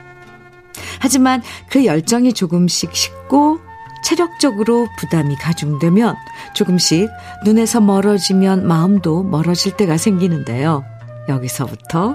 하지만 1.00 1.42
그 1.68 1.84
열정이 1.84 2.32
조금씩 2.34 2.94
식고 2.94 3.60
체력적으로 4.04 4.86
부담이 4.98 5.36
가중되면 5.36 6.14
조금씩 6.54 7.10
눈에서 7.44 7.80
멀어지면 7.80 8.66
마음도 8.66 9.22
멀어질 9.22 9.76
때가 9.76 9.96
생기는데요. 9.96 10.84
여기서부터 11.28 12.14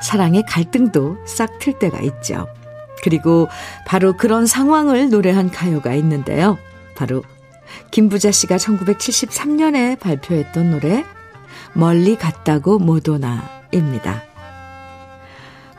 사랑의 0.00 0.44
갈등도 0.48 1.18
싹 1.26 1.58
틀 1.58 1.78
때가 1.78 2.00
있죠. 2.00 2.46
그리고 3.02 3.48
바로 3.84 4.16
그런 4.16 4.46
상황을 4.46 5.10
노래한 5.10 5.50
가요가 5.50 5.92
있는데요. 5.94 6.56
바로 6.94 7.24
김부자 7.90 8.30
씨가 8.30 8.56
1973년에 8.56 9.98
발표했던 9.98 10.70
노래 10.70 11.04
멀리 11.72 12.16
갔다고 12.16 12.78
못 12.78 13.08
오나입니다. 13.08 14.22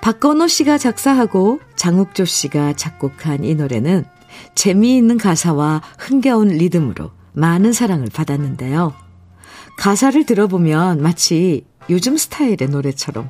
박건호 0.01 0.47
씨가 0.47 0.77
작사하고 0.77 1.61
장욱조 1.77 2.25
씨가 2.25 2.73
작곡한 2.73 3.45
이 3.45 3.55
노래는 3.55 4.03
재미있는 4.55 5.17
가사와 5.17 5.81
흥겨운 5.97 6.49
리듬으로 6.49 7.11
많은 7.33 7.73
사랑을 7.73 8.07
받았는데요. 8.13 8.93
가사를 9.77 10.25
들어보면 10.25 11.01
마치 11.01 11.65
요즘 11.89 12.17
스타일의 12.17 12.69
노래처럼 12.69 13.29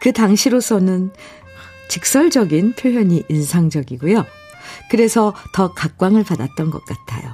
그 0.00 0.12
당시로서는 0.12 1.10
직설적인 1.88 2.74
표현이 2.74 3.24
인상적이고요. 3.28 4.24
그래서 4.90 5.34
더 5.52 5.72
각광을 5.74 6.24
받았던 6.24 6.70
것 6.70 6.84
같아요. 6.84 7.32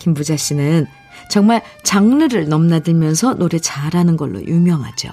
김부자 0.00 0.36
씨는 0.36 0.86
정말 1.30 1.62
장르를 1.82 2.48
넘나들면서 2.48 3.34
노래 3.34 3.58
잘하는 3.58 4.16
걸로 4.16 4.44
유명하죠. 4.44 5.10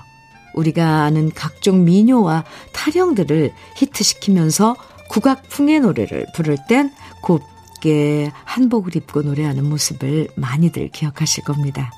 우리가 0.54 1.04
아는 1.04 1.32
각종 1.34 1.86
민요와 1.86 2.44
타령들을 2.74 3.54
히트시키면서 3.78 4.76
국악풍의 5.10 5.82
노래를 5.82 6.26
부를 6.34 6.58
땐 6.68 6.92
곱게 7.22 8.32
한복을 8.46 8.96
입고 8.96 9.22
노래하는 9.22 9.68
모습을 9.68 10.28
많이들 10.36 10.90
기억하실 10.90 11.44
겁니다. 11.44 11.92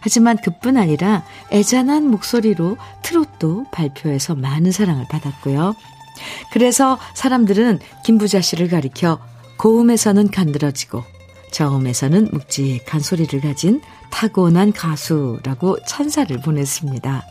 하지만 0.00 0.36
그뿐 0.36 0.76
아니라 0.76 1.24
애잔한 1.52 2.08
목소리로 2.10 2.76
트롯도 3.02 3.66
발표해서 3.72 4.34
많은 4.34 4.72
사랑을 4.72 5.06
받았고요. 5.08 5.74
그래서 6.52 6.98
사람들은 7.14 7.78
김부자 8.04 8.40
씨를 8.40 8.68
가리켜 8.68 9.18
고음에서는 9.58 10.30
간드러지고 10.30 11.02
저음에서는 11.52 12.28
묵직한 12.32 13.00
소리를 13.00 13.40
가진 13.40 13.80
타고난 14.10 14.72
가수라고 14.72 15.78
찬사를 15.86 16.36
보냈습니다. 16.40 17.22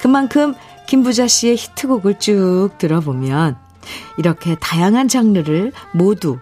그만큼 0.00 0.54
김부자 0.86 1.26
씨의 1.26 1.56
히트곡을 1.56 2.18
쭉 2.18 2.70
들어보면 2.78 3.56
이렇게 4.18 4.56
다양한 4.60 5.08
장르를 5.08 5.72
모두 5.92 6.38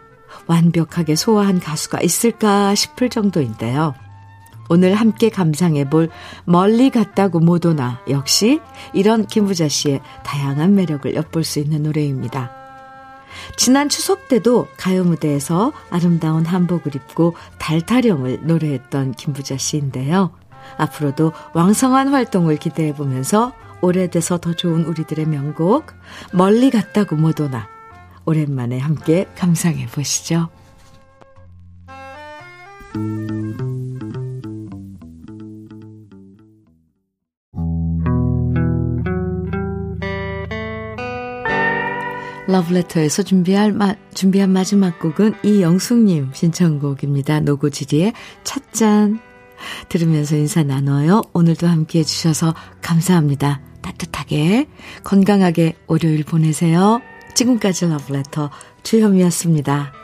완벽하게 0.51 1.14
소화한 1.14 1.61
가수가 1.61 2.01
있을까 2.03 2.74
싶을 2.74 3.09
정도인데요. 3.09 3.94
오늘 4.68 4.94
함께 4.94 5.30
감상해 5.30 5.88
볼 5.88 6.11
멀리 6.44 6.90
갔다고 6.90 7.38
못 7.38 7.66
오나 7.66 8.01
역시 8.09 8.61
이런 8.92 9.26
김부자 9.26 9.68
씨의 9.68 10.01
다양한 10.24 10.74
매력을 10.74 11.14
엿볼 11.14 11.44
수 11.44 11.61
있는 11.61 11.84
노래입니다. 11.84 12.51
지난 13.57 13.88
추석 13.88 14.28
때도 14.28 14.66
가요 14.76 15.05
무대에서 15.05 15.72
아름다운 15.88 16.44
한복을 16.44 16.96
입고 16.96 17.34
달타령을 17.59 18.40
노래했던 18.42 19.12
김부자 19.12 19.57
씨인데요. 19.57 20.32
앞으로도 20.78 21.32
왕성한 21.53 22.09
활동을 22.09 22.57
기대해 22.57 22.92
보면서 22.92 23.53
오래돼서 23.82 24.38
더 24.38 24.53
좋은 24.53 24.84
우리들의 24.84 25.26
명곡 25.26 25.86
멀리 26.32 26.70
갔다고 26.70 27.16
못 27.16 27.40
오나 27.40 27.68
오랜만에 28.24 28.78
함께 28.78 29.26
감상해 29.36 29.86
보시죠. 29.86 30.48
러브레터에서 42.50 43.22
준비할 43.22 43.72
마, 43.72 43.94
준비한 44.12 44.50
마지막 44.50 44.98
곡은 44.98 45.34
이영숙님 45.44 46.30
신청곡입니다. 46.32 47.40
노고지리의 47.40 48.12
찻잔 48.42 49.20
들으면서 49.88 50.36
인사 50.36 50.62
나눠요. 50.62 51.22
오늘도 51.32 51.66
함께 51.68 52.00
해 52.00 52.02
주셔서 52.02 52.54
감사합니다. 52.82 53.60
따뜻하게 53.82 54.66
건강하게 55.04 55.76
월요일 55.86 56.24
보내세요. 56.24 57.00
지금까지 57.35 57.87
러브레터 57.87 58.51
주현미였습니다. 58.83 59.99